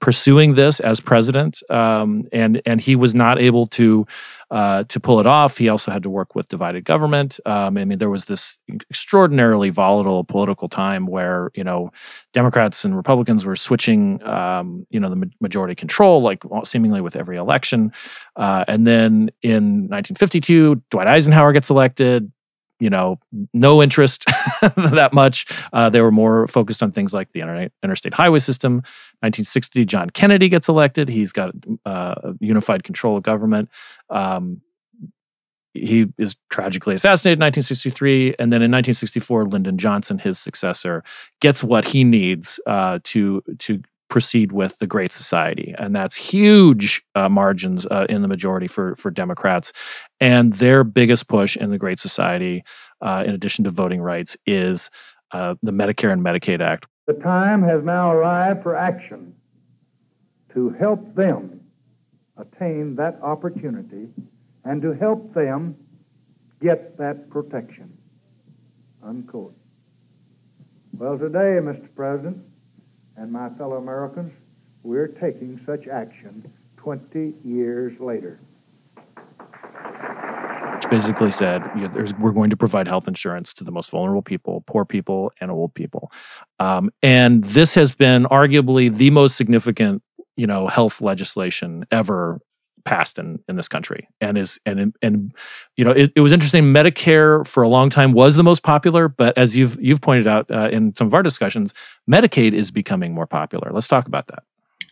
pursuing 0.00 0.54
this 0.54 0.80
as 0.80 1.00
president, 1.00 1.62
um, 1.70 2.26
and 2.32 2.60
and 2.66 2.80
he 2.80 2.96
was 2.96 3.14
not 3.14 3.38
able 3.38 3.66
to 3.68 4.06
uh, 4.50 4.84
to 4.84 5.00
pull 5.00 5.20
it 5.20 5.26
off. 5.26 5.58
He 5.58 5.68
also 5.68 5.90
had 5.90 6.02
to 6.04 6.10
work 6.10 6.34
with 6.34 6.48
divided 6.48 6.84
government. 6.84 7.40
Um, 7.46 7.76
I 7.76 7.84
mean, 7.84 7.98
there 7.98 8.10
was 8.10 8.26
this 8.26 8.58
extraordinarily 8.90 9.70
volatile 9.70 10.24
political 10.24 10.68
time 10.68 11.06
where 11.06 11.50
you 11.54 11.64
know 11.64 11.90
Democrats 12.32 12.84
and 12.84 12.96
Republicans 12.96 13.44
were 13.44 13.56
switching, 13.56 14.22
um, 14.24 14.86
you 14.90 15.00
know, 15.00 15.10
the 15.10 15.30
majority 15.40 15.74
control 15.74 16.22
like 16.22 16.42
seemingly 16.64 17.00
with 17.00 17.16
every 17.16 17.36
election. 17.36 17.92
Uh, 18.36 18.64
and 18.68 18.86
then 18.86 19.30
in 19.42 19.88
1952, 19.88 20.82
Dwight 20.90 21.06
Eisenhower 21.06 21.52
gets 21.52 21.70
elected 21.70 22.30
you 22.78 22.90
know, 22.90 23.18
no 23.54 23.82
interest 23.82 24.24
that 24.76 25.10
much. 25.12 25.46
Uh, 25.72 25.88
they 25.88 26.00
were 26.00 26.12
more 26.12 26.46
focused 26.46 26.82
on 26.82 26.92
things 26.92 27.14
like 27.14 27.32
the 27.32 27.40
inter- 27.40 27.70
interstate 27.82 28.14
highway 28.14 28.38
system. 28.38 28.76
1960, 29.20 29.84
John 29.86 30.10
Kennedy 30.10 30.48
gets 30.48 30.68
elected. 30.68 31.08
He's 31.08 31.32
got 31.32 31.54
uh, 31.84 32.32
unified 32.40 32.84
control 32.84 33.16
of 33.16 33.22
government. 33.22 33.70
Um, 34.10 34.60
he 35.72 36.06
is 36.18 36.36
tragically 36.50 36.94
assassinated 36.94 37.38
in 37.38 37.44
1963, 37.44 38.36
and 38.38 38.52
then 38.52 38.62
in 38.62 38.70
1964, 38.70 39.46
Lyndon 39.46 39.78
Johnson, 39.78 40.18
his 40.18 40.38
successor, 40.38 41.04
gets 41.40 41.62
what 41.62 41.86
he 41.86 42.04
needs 42.04 42.58
uh, 42.66 42.98
to 43.04 43.42
to 43.58 43.82
proceed 44.08 44.52
with 44.52 44.78
the 44.78 44.86
Great 44.86 45.12
Society, 45.12 45.74
and 45.78 45.94
that's 45.94 46.14
huge 46.14 47.02
uh, 47.14 47.28
margins 47.28 47.86
uh, 47.86 48.06
in 48.08 48.22
the 48.22 48.28
majority 48.28 48.66
for 48.66 48.96
for 48.96 49.10
Democrats. 49.10 49.72
And 50.20 50.54
their 50.54 50.84
biggest 50.84 51.28
push 51.28 51.56
in 51.56 51.70
the 51.70 51.78
Great 51.78 51.98
Society, 51.98 52.64
uh, 53.00 53.24
in 53.26 53.34
addition 53.34 53.64
to 53.64 53.70
voting 53.70 54.00
rights, 54.00 54.36
is 54.46 54.90
uh, 55.32 55.54
the 55.62 55.72
Medicare 55.72 56.12
and 56.12 56.22
Medicaid 56.22 56.60
Act. 56.60 56.86
The 57.06 57.14
time 57.14 57.62
has 57.62 57.84
now 57.84 58.12
arrived 58.12 58.62
for 58.62 58.74
action 58.74 59.34
to 60.54 60.70
help 60.70 61.14
them 61.14 61.60
attain 62.36 62.96
that 62.96 63.18
opportunity 63.22 64.08
and 64.64 64.82
to 64.82 64.92
help 64.92 65.32
them 65.34 65.76
get 66.60 66.96
that 66.98 67.30
protection. 67.30 67.96
Unquote. 69.02 69.54
Well, 70.98 71.18
today, 71.18 71.60
Mr. 71.60 71.88
President, 71.94 72.38
and 73.16 73.32
my 73.32 73.48
fellow 73.50 73.76
Americans, 73.76 74.32
we're 74.82 75.08
taking 75.08 75.60
such 75.66 75.88
action 75.88 76.52
20 76.76 77.34
years 77.44 77.98
later. 77.98 78.38
Which 80.74 80.90
basically 80.90 81.30
said 81.30 81.62
you 81.74 81.88
know, 81.88 82.04
we're 82.20 82.32
going 82.32 82.50
to 82.50 82.56
provide 82.56 82.86
health 82.86 83.08
insurance 83.08 83.54
to 83.54 83.64
the 83.64 83.72
most 83.72 83.90
vulnerable 83.90 84.22
people, 84.22 84.62
poor 84.66 84.84
people, 84.84 85.32
and 85.40 85.50
old 85.50 85.74
people. 85.74 86.12
Um, 86.60 86.90
and 87.02 87.42
this 87.42 87.74
has 87.74 87.94
been 87.94 88.24
arguably 88.24 88.94
the 88.94 89.10
most 89.10 89.36
significant, 89.36 90.02
you 90.36 90.46
know, 90.46 90.66
health 90.66 91.00
legislation 91.00 91.86
ever 91.90 92.40
passed 92.86 93.18
in 93.18 93.38
in 93.48 93.56
this 93.56 93.68
country 93.68 94.08
and 94.20 94.38
is 94.38 94.58
and 94.64 94.94
and 95.02 95.34
you 95.76 95.84
know 95.84 95.90
it, 95.90 96.12
it 96.16 96.20
was 96.20 96.32
interesting 96.32 96.64
medicare 96.64 97.46
for 97.46 97.62
a 97.62 97.68
long 97.68 97.90
time 97.90 98.12
was 98.12 98.36
the 98.36 98.42
most 98.42 98.62
popular 98.62 99.08
but 99.08 99.36
as 99.36 99.54
you've 99.54 99.78
you've 99.82 100.00
pointed 100.00 100.26
out 100.26 100.50
uh, 100.50 100.70
in 100.72 100.94
some 100.94 101.06
of 101.06 101.12
our 101.12 101.22
discussions 101.22 101.74
medicaid 102.08 102.52
is 102.52 102.70
becoming 102.70 103.12
more 103.12 103.26
popular 103.26 103.70
let's 103.72 103.88
talk 103.88 104.06
about 104.06 104.28
that 104.28 104.42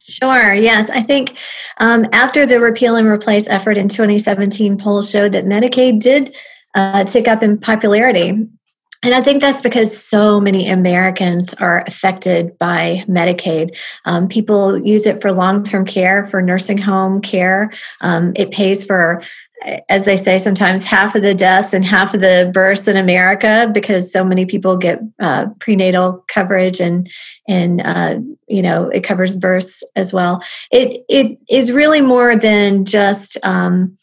Sure. 0.06 0.52
Yes, 0.52 0.90
I 0.90 1.00
think 1.00 1.38
um, 1.78 2.04
after 2.12 2.44
the 2.44 2.60
repeal 2.60 2.96
and 2.96 3.08
replace 3.08 3.48
effort 3.48 3.78
in 3.78 3.88
2017, 3.88 4.76
polls 4.76 5.08
showed 5.08 5.32
that 5.32 5.46
Medicaid 5.46 5.98
did 5.98 6.36
uh, 6.74 7.04
tick 7.04 7.26
up 7.26 7.42
in 7.42 7.56
popularity. 7.56 8.46
And 9.04 9.14
I 9.14 9.20
think 9.20 9.42
that's 9.42 9.60
because 9.60 9.94
so 9.94 10.40
many 10.40 10.66
Americans 10.66 11.52
are 11.54 11.84
affected 11.86 12.56
by 12.56 13.04
Medicaid. 13.06 13.76
Um, 14.06 14.28
people 14.28 14.78
use 14.78 15.04
it 15.04 15.20
for 15.20 15.30
long 15.30 15.62
term 15.62 15.84
care, 15.84 16.26
for 16.28 16.40
nursing 16.40 16.78
home 16.78 17.20
care. 17.20 17.70
Um, 18.00 18.32
it 18.34 18.50
pays 18.50 18.82
for, 18.82 19.20
as 19.90 20.06
they 20.06 20.16
say 20.16 20.38
sometimes, 20.38 20.84
half 20.84 21.14
of 21.14 21.20
the 21.20 21.34
deaths 21.34 21.74
and 21.74 21.84
half 21.84 22.14
of 22.14 22.22
the 22.22 22.50
births 22.54 22.88
in 22.88 22.96
America 22.96 23.70
because 23.74 24.10
so 24.10 24.24
many 24.24 24.46
people 24.46 24.78
get 24.78 25.00
uh, 25.20 25.48
prenatal 25.60 26.24
coverage 26.28 26.80
and 26.80 27.10
and 27.46 27.82
uh, 27.82 28.18
you 28.48 28.62
know 28.62 28.88
it 28.88 29.04
covers 29.04 29.36
births 29.36 29.84
as 29.96 30.14
well. 30.14 30.42
It 30.72 31.04
it 31.10 31.38
is 31.50 31.72
really 31.72 32.00
more 32.00 32.36
than 32.36 32.86
just. 32.86 33.36
Um, 33.42 33.98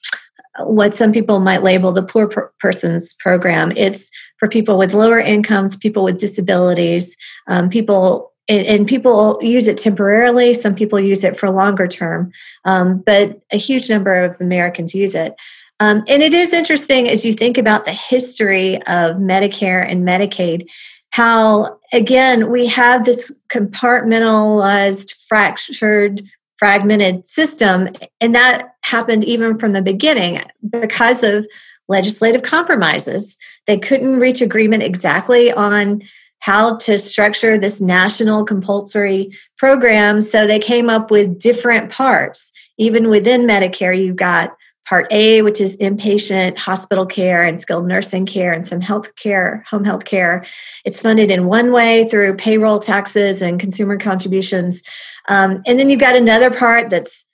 what 0.59 0.95
some 0.95 1.11
people 1.11 1.39
might 1.39 1.63
label 1.63 1.91
the 1.91 2.03
poor 2.03 2.27
per- 2.27 2.51
person's 2.59 3.13
program. 3.15 3.71
It's 3.75 4.09
for 4.37 4.47
people 4.47 4.77
with 4.77 4.93
lower 4.93 5.19
incomes, 5.19 5.77
people 5.77 6.03
with 6.03 6.19
disabilities, 6.19 7.15
um, 7.47 7.69
people, 7.69 8.33
and, 8.47 8.85
people 8.87 9.39
use 9.41 9.67
it 9.67 9.77
temporarily. 9.77 10.53
Some 10.53 10.75
people 10.75 10.99
use 10.99 11.23
it 11.23 11.39
for 11.39 11.49
longer 11.49 11.87
term, 11.87 12.31
um, 12.65 13.01
but 13.05 13.39
a 13.51 13.57
huge 13.57 13.89
number 13.89 14.23
of 14.23 14.39
Americans 14.41 14.93
use 14.93 15.15
it. 15.15 15.35
Um, 15.79 16.03
and 16.07 16.21
it 16.21 16.33
is 16.33 16.53
interesting 16.53 17.09
as 17.09 17.25
you 17.25 17.33
think 17.33 17.57
about 17.57 17.85
the 17.85 17.93
history 17.93 18.75
of 18.83 19.15
Medicare 19.15 19.89
and 19.89 20.07
Medicaid, 20.07 20.67
how, 21.11 21.79
again, 21.91 22.51
we 22.51 22.67
have 22.67 23.05
this 23.05 23.35
compartmentalized, 23.49 25.13
fractured 25.27 26.21
fragmented 26.61 27.27
system. 27.27 27.89
And 28.19 28.35
that 28.35 28.75
happened 28.83 29.23
even 29.23 29.57
from 29.57 29.73
the 29.73 29.81
beginning 29.81 30.43
because 30.69 31.23
of 31.23 31.47
legislative 31.87 32.43
compromises. 32.43 33.35
They 33.65 33.79
couldn't 33.79 34.19
reach 34.19 34.41
agreement 34.41 34.83
exactly 34.83 35.51
on 35.51 36.03
how 36.37 36.77
to 36.77 36.99
structure 36.99 37.57
this 37.57 37.81
national 37.81 38.45
compulsory 38.45 39.31
program. 39.57 40.21
So 40.21 40.45
they 40.45 40.59
came 40.59 40.87
up 40.87 41.09
with 41.09 41.39
different 41.39 41.91
parts. 41.91 42.51
Even 42.77 43.09
within 43.09 43.47
Medicare, 43.47 43.99
you've 43.99 44.15
got 44.15 44.55
Part 44.85 45.07
A, 45.11 45.41
which 45.41 45.61
is 45.61 45.77
inpatient 45.77 46.59
hospital 46.59 47.05
care 47.05 47.43
and 47.43 47.59
skilled 47.61 47.87
nursing 47.87 48.25
care 48.25 48.51
and 48.51 48.65
some 48.65 48.81
health 48.81 49.15
care, 49.15 49.63
home 49.67 49.85
health 49.85 50.05
care. 50.05 50.45
It's 50.85 50.99
funded 50.99 51.31
in 51.31 51.45
one 51.45 51.71
way 51.71 52.07
through 52.09 52.35
payroll 52.35 52.77
taxes 52.79 53.41
and 53.41 53.59
consumer 53.59 53.97
contributions. 53.97 54.83
Um, 55.27 55.61
and 55.67 55.79
then 55.79 55.89
you've 55.89 55.99
got 55.99 56.15
another 56.15 56.49
part 56.49 56.89
that's 56.89 57.25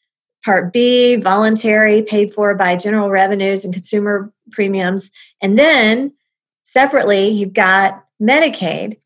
Part 0.47 0.71
B, 0.71 1.17
voluntary, 1.17 2.03
paid 2.03 2.33
for 2.33 2.55
by 2.55 2.77
general 2.77 3.09
revenues 3.09 3.65
and 3.65 3.73
consumer 3.73 4.31
premiums. 4.51 5.11
And 5.41 5.59
then 5.59 6.13
separately, 6.63 7.27
you've 7.27 7.51
got 7.51 8.05
Medicaid, 8.21 8.97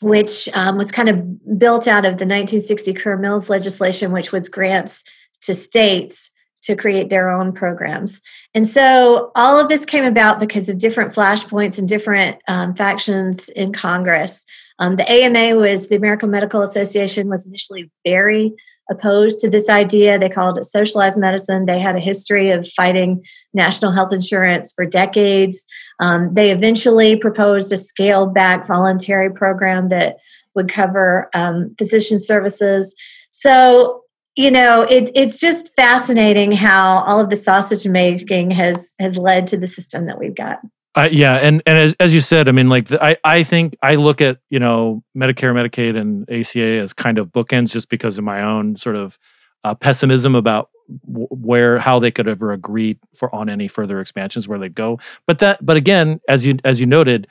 which 0.00 0.48
um, 0.54 0.78
was 0.78 0.92
kind 0.92 1.08
of 1.08 1.58
built 1.58 1.88
out 1.88 2.04
of 2.04 2.18
the 2.18 2.26
1960 2.26 2.94
Kerr-Mills 2.94 3.50
legislation, 3.50 4.12
which 4.12 4.30
was 4.30 4.48
grants 4.48 5.02
to 5.42 5.54
states 5.54 6.30
to 6.62 6.76
create 6.76 7.10
their 7.10 7.30
own 7.30 7.52
programs. 7.52 8.22
And 8.54 8.66
so 8.66 9.32
all 9.34 9.58
of 9.58 9.68
this 9.68 9.84
came 9.84 10.04
about 10.04 10.40
because 10.40 10.68
of 10.68 10.78
different 10.78 11.14
flashpoints 11.14 11.78
and 11.78 11.88
different 11.88 12.38
um, 12.48 12.74
factions 12.74 13.48
in 13.48 13.72
Congress. 13.72 14.46
Um, 14.78 14.96
the 14.96 15.10
AMA 15.10 15.56
was 15.56 15.88
the 15.88 15.96
American 15.96 16.30
Medical 16.30 16.62
Association 16.62 17.28
was 17.28 17.46
initially 17.46 17.90
very 18.04 18.54
opposed 18.90 19.40
to 19.40 19.48
this 19.48 19.68
idea. 19.68 20.18
They 20.18 20.28
called 20.28 20.58
it 20.58 20.64
socialized 20.64 21.18
medicine. 21.18 21.66
They 21.66 21.78
had 21.78 21.96
a 21.96 22.00
history 22.00 22.50
of 22.50 22.68
fighting 22.68 23.24
national 23.52 23.92
health 23.92 24.12
insurance 24.12 24.72
for 24.74 24.84
decades. 24.84 25.64
Um, 26.00 26.34
they 26.34 26.50
eventually 26.50 27.16
proposed 27.16 27.72
a 27.72 27.76
scaled 27.76 28.34
back 28.34 28.66
voluntary 28.66 29.32
program 29.32 29.88
that 29.88 30.16
would 30.54 30.68
cover 30.68 31.30
um, 31.34 31.74
physician 31.78 32.18
services. 32.18 32.94
So, 33.30 34.02
you 34.36 34.50
know, 34.50 34.82
it, 34.82 35.10
it's 35.14 35.38
just 35.38 35.74
fascinating 35.76 36.52
how 36.52 37.04
all 37.04 37.20
of 37.20 37.30
the 37.30 37.36
sausage 37.36 37.86
making 37.86 38.50
has 38.50 38.94
has 38.98 39.16
led 39.16 39.46
to 39.48 39.56
the 39.56 39.66
system 39.66 40.06
that 40.06 40.18
we've 40.18 40.34
got. 40.34 40.58
Uh, 40.96 41.08
yeah, 41.10 41.34
and 41.36 41.62
and 41.66 41.76
as, 41.76 41.96
as 41.98 42.14
you 42.14 42.20
said, 42.20 42.48
I 42.48 42.52
mean, 42.52 42.68
like 42.68 42.86
the, 42.86 43.02
I 43.02 43.16
I 43.24 43.42
think 43.42 43.76
I 43.82 43.96
look 43.96 44.20
at 44.20 44.38
you 44.48 44.60
know 44.60 45.02
Medicare, 45.16 45.52
Medicaid, 45.52 45.96
and 45.96 46.28
ACA 46.30 46.78
as 46.80 46.92
kind 46.92 47.18
of 47.18 47.28
bookends, 47.28 47.72
just 47.72 47.88
because 47.88 48.16
of 48.16 48.24
my 48.24 48.42
own 48.42 48.76
sort 48.76 48.96
of 48.96 49.18
uh, 49.64 49.74
pessimism 49.74 50.36
about 50.36 50.70
w- 51.06 51.26
where 51.30 51.78
how 51.78 51.98
they 51.98 52.12
could 52.12 52.28
ever 52.28 52.52
agree 52.52 52.98
for 53.14 53.34
on 53.34 53.48
any 53.48 53.66
further 53.66 54.00
expansions 54.00 54.46
where 54.46 54.58
they 54.58 54.68
go. 54.68 55.00
But 55.26 55.40
that, 55.40 55.64
but 55.64 55.76
again, 55.76 56.20
as 56.28 56.46
you 56.46 56.58
as 56.64 56.78
you 56.78 56.86
noted, 56.86 57.26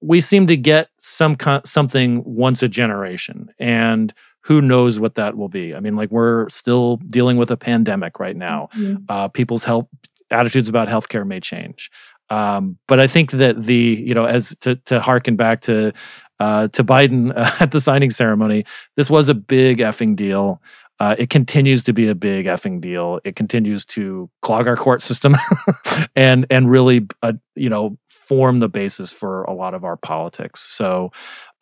we 0.00 0.22
seem 0.22 0.46
to 0.46 0.56
get 0.56 0.88
some 0.96 1.36
something 1.64 2.22
once 2.24 2.62
a 2.62 2.68
generation, 2.68 3.52
and 3.58 4.14
who 4.40 4.62
knows 4.62 4.98
what 4.98 5.16
that 5.16 5.36
will 5.36 5.48
be. 5.48 5.74
I 5.74 5.80
mean, 5.80 5.96
like 5.96 6.10
we're 6.10 6.48
still 6.48 6.96
dealing 6.96 7.36
with 7.36 7.50
a 7.50 7.56
pandemic 7.56 8.18
right 8.20 8.36
now. 8.36 8.68
Mm-hmm. 8.74 9.04
Uh, 9.08 9.28
people's 9.28 9.64
health 9.64 9.86
attitudes 10.30 10.68
about 10.68 10.88
healthcare 10.88 11.26
may 11.26 11.40
change. 11.40 11.90
Um, 12.30 12.78
but 12.88 13.00
I 13.00 13.06
think 13.06 13.32
that 13.32 13.62
the 13.62 14.02
you 14.04 14.14
know 14.14 14.24
as 14.24 14.56
to 14.60 14.76
to 14.86 15.00
harken 15.00 15.36
back 15.36 15.60
to 15.62 15.92
uh, 16.40 16.68
to 16.68 16.84
Biden 16.84 17.32
uh, 17.36 17.50
at 17.60 17.72
the 17.72 17.80
signing 17.80 18.10
ceremony, 18.10 18.64
this 18.96 19.10
was 19.10 19.28
a 19.28 19.34
big 19.34 19.78
effing 19.78 20.16
deal. 20.16 20.60
Uh, 20.98 21.14
it 21.18 21.28
continues 21.28 21.82
to 21.82 21.92
be 21.92 22.08
a 22.08 22.14
big 22.14 22.46
effing 22.46 22.80
deal. 22.80 23.20
It 23.22 23.36
continues 23.36 23.84
to 23.86 24.30
clog 24.40 24.66
our 24.66 24.76
court 24.76 25.02
system 25.02 25.34
and 26.16 26.46
and 26.50 26.70
really 26.70 27.06
uh, 27.22 27.34
you 27.54 27.68
know 27.68 27.98
form 28.08 28.58
the 28.58 28.68
basis 28.68 29.12
for 29.12 29.44
a 29.44 29.52
lot 29.52 29.74
of 29.74 29.84
our 29.84 29.96
politics. 29.96 30.60
So 30.60 31.12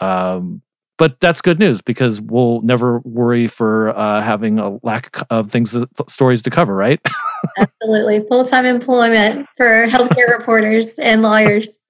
um, 0.01 0.63
but 0.97 1.21
that's 1.21 1.41
good 1.41 1.59
news 1.59 1.81
because 1.81 2.21
we'll 2.21 2.61
never 2.63 3.01
worry 3.01 3.49
for 3.49 3.91
uh, 3.97 4.21
having 4.21 4.59
a 4.59 4.79
lack 4.83 5.17
of 5.31 5.51
things, 5.51 5.77
stories 6.09 6.43
to 6.43 6.51
cover, 6.51 6.75
right? 6.75 7.01
Absolutely, 7.59 8.25
full 8.29 8.45
time 8.45 8.65
employment 8.65 9.47
for 9.57 9.87
healthcare 9.87 10.37
reporters 10.37 10.99
and 10.99 11.23
lawyers. 11.23 11.81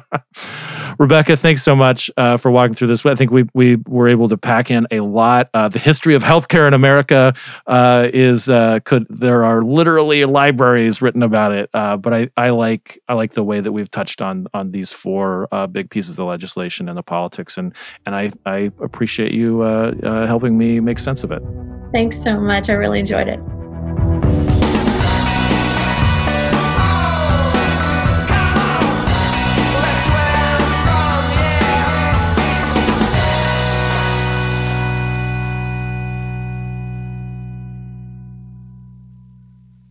Rebecca, 0.98 1.36
thanks 1.36 1.62
so 1.62 1.74
much 1.74 2.10
uh, 2.16 2.36
for 2.36 2.50
walking 2.50 2.74
through 2.74 2.88
this. 2.88 3.04
I 3.04 3.14
think 3.14 3.30
we 3.30 3.44
we 3.54 3.76
were 3.86 4.08
able 4.08 4.28
to 4.28 4.36
pack 4.36 4.70
in 4.70 4.86
a 4.90 5.00
lot. 5.00 5.50
Uh, 5.54 5.68
the 5.68 5.78
history 5.78 6.14
of 6.14 6.22
healthcare 6.22 6.66
in 6.66 6.74
America 6.74 7.34
uh, 7.66 8.08
is 8.12 8.48
uh, 8.48 8.80
could 8.84 9.06
there 9.08 9.44
are 9.44 9.62
literally 9.62 10.24
libraries 10.24 11.02
written 11.02 11.22
about 11.22 11.52
it. 11.52 11.70
Uh, 11.74 11.96
but 11.96 12.14
I, 12.14 12.30
I 12.36 12.50
like 12.50 13.00
I 13.08 13.14
like 13.14 13.32
the 13.32 13.44
way 13.44 13.60
that 13.60 13.72
we've 13.72 13.90
touched 13.90 14.22
on 14.22 14.46
on 14.54 14.72
these 14.72 14.92
four 14.92 15.48
uh, 15.52 15.66
big 15.66 15.90
pieces 15.90 16.18
of 16.18 16.26
legislation 16.26 16.88
and 16.88 16.96
the 16.96 17.02
politics, 17.02 17.58
and 17.58 17.74
and 18.06 18.14
I 18.14 18.32
I 18.46 18.70
appreciate 18.80 19.32
you 19.32 19.60
helping 19.62 20.56
me 20.56 20.80
make 20.80 20.98
sense 20.98 21.24
of 21.24 21.32
it. 21.32 21.42
Thanks 21.92 22.22
so 22.22 22.40
much. 22.40 22.70
I 22.70 22.74
really 22.74 23.00
enjoyed 23.00 23.28
it. 23.28 23.61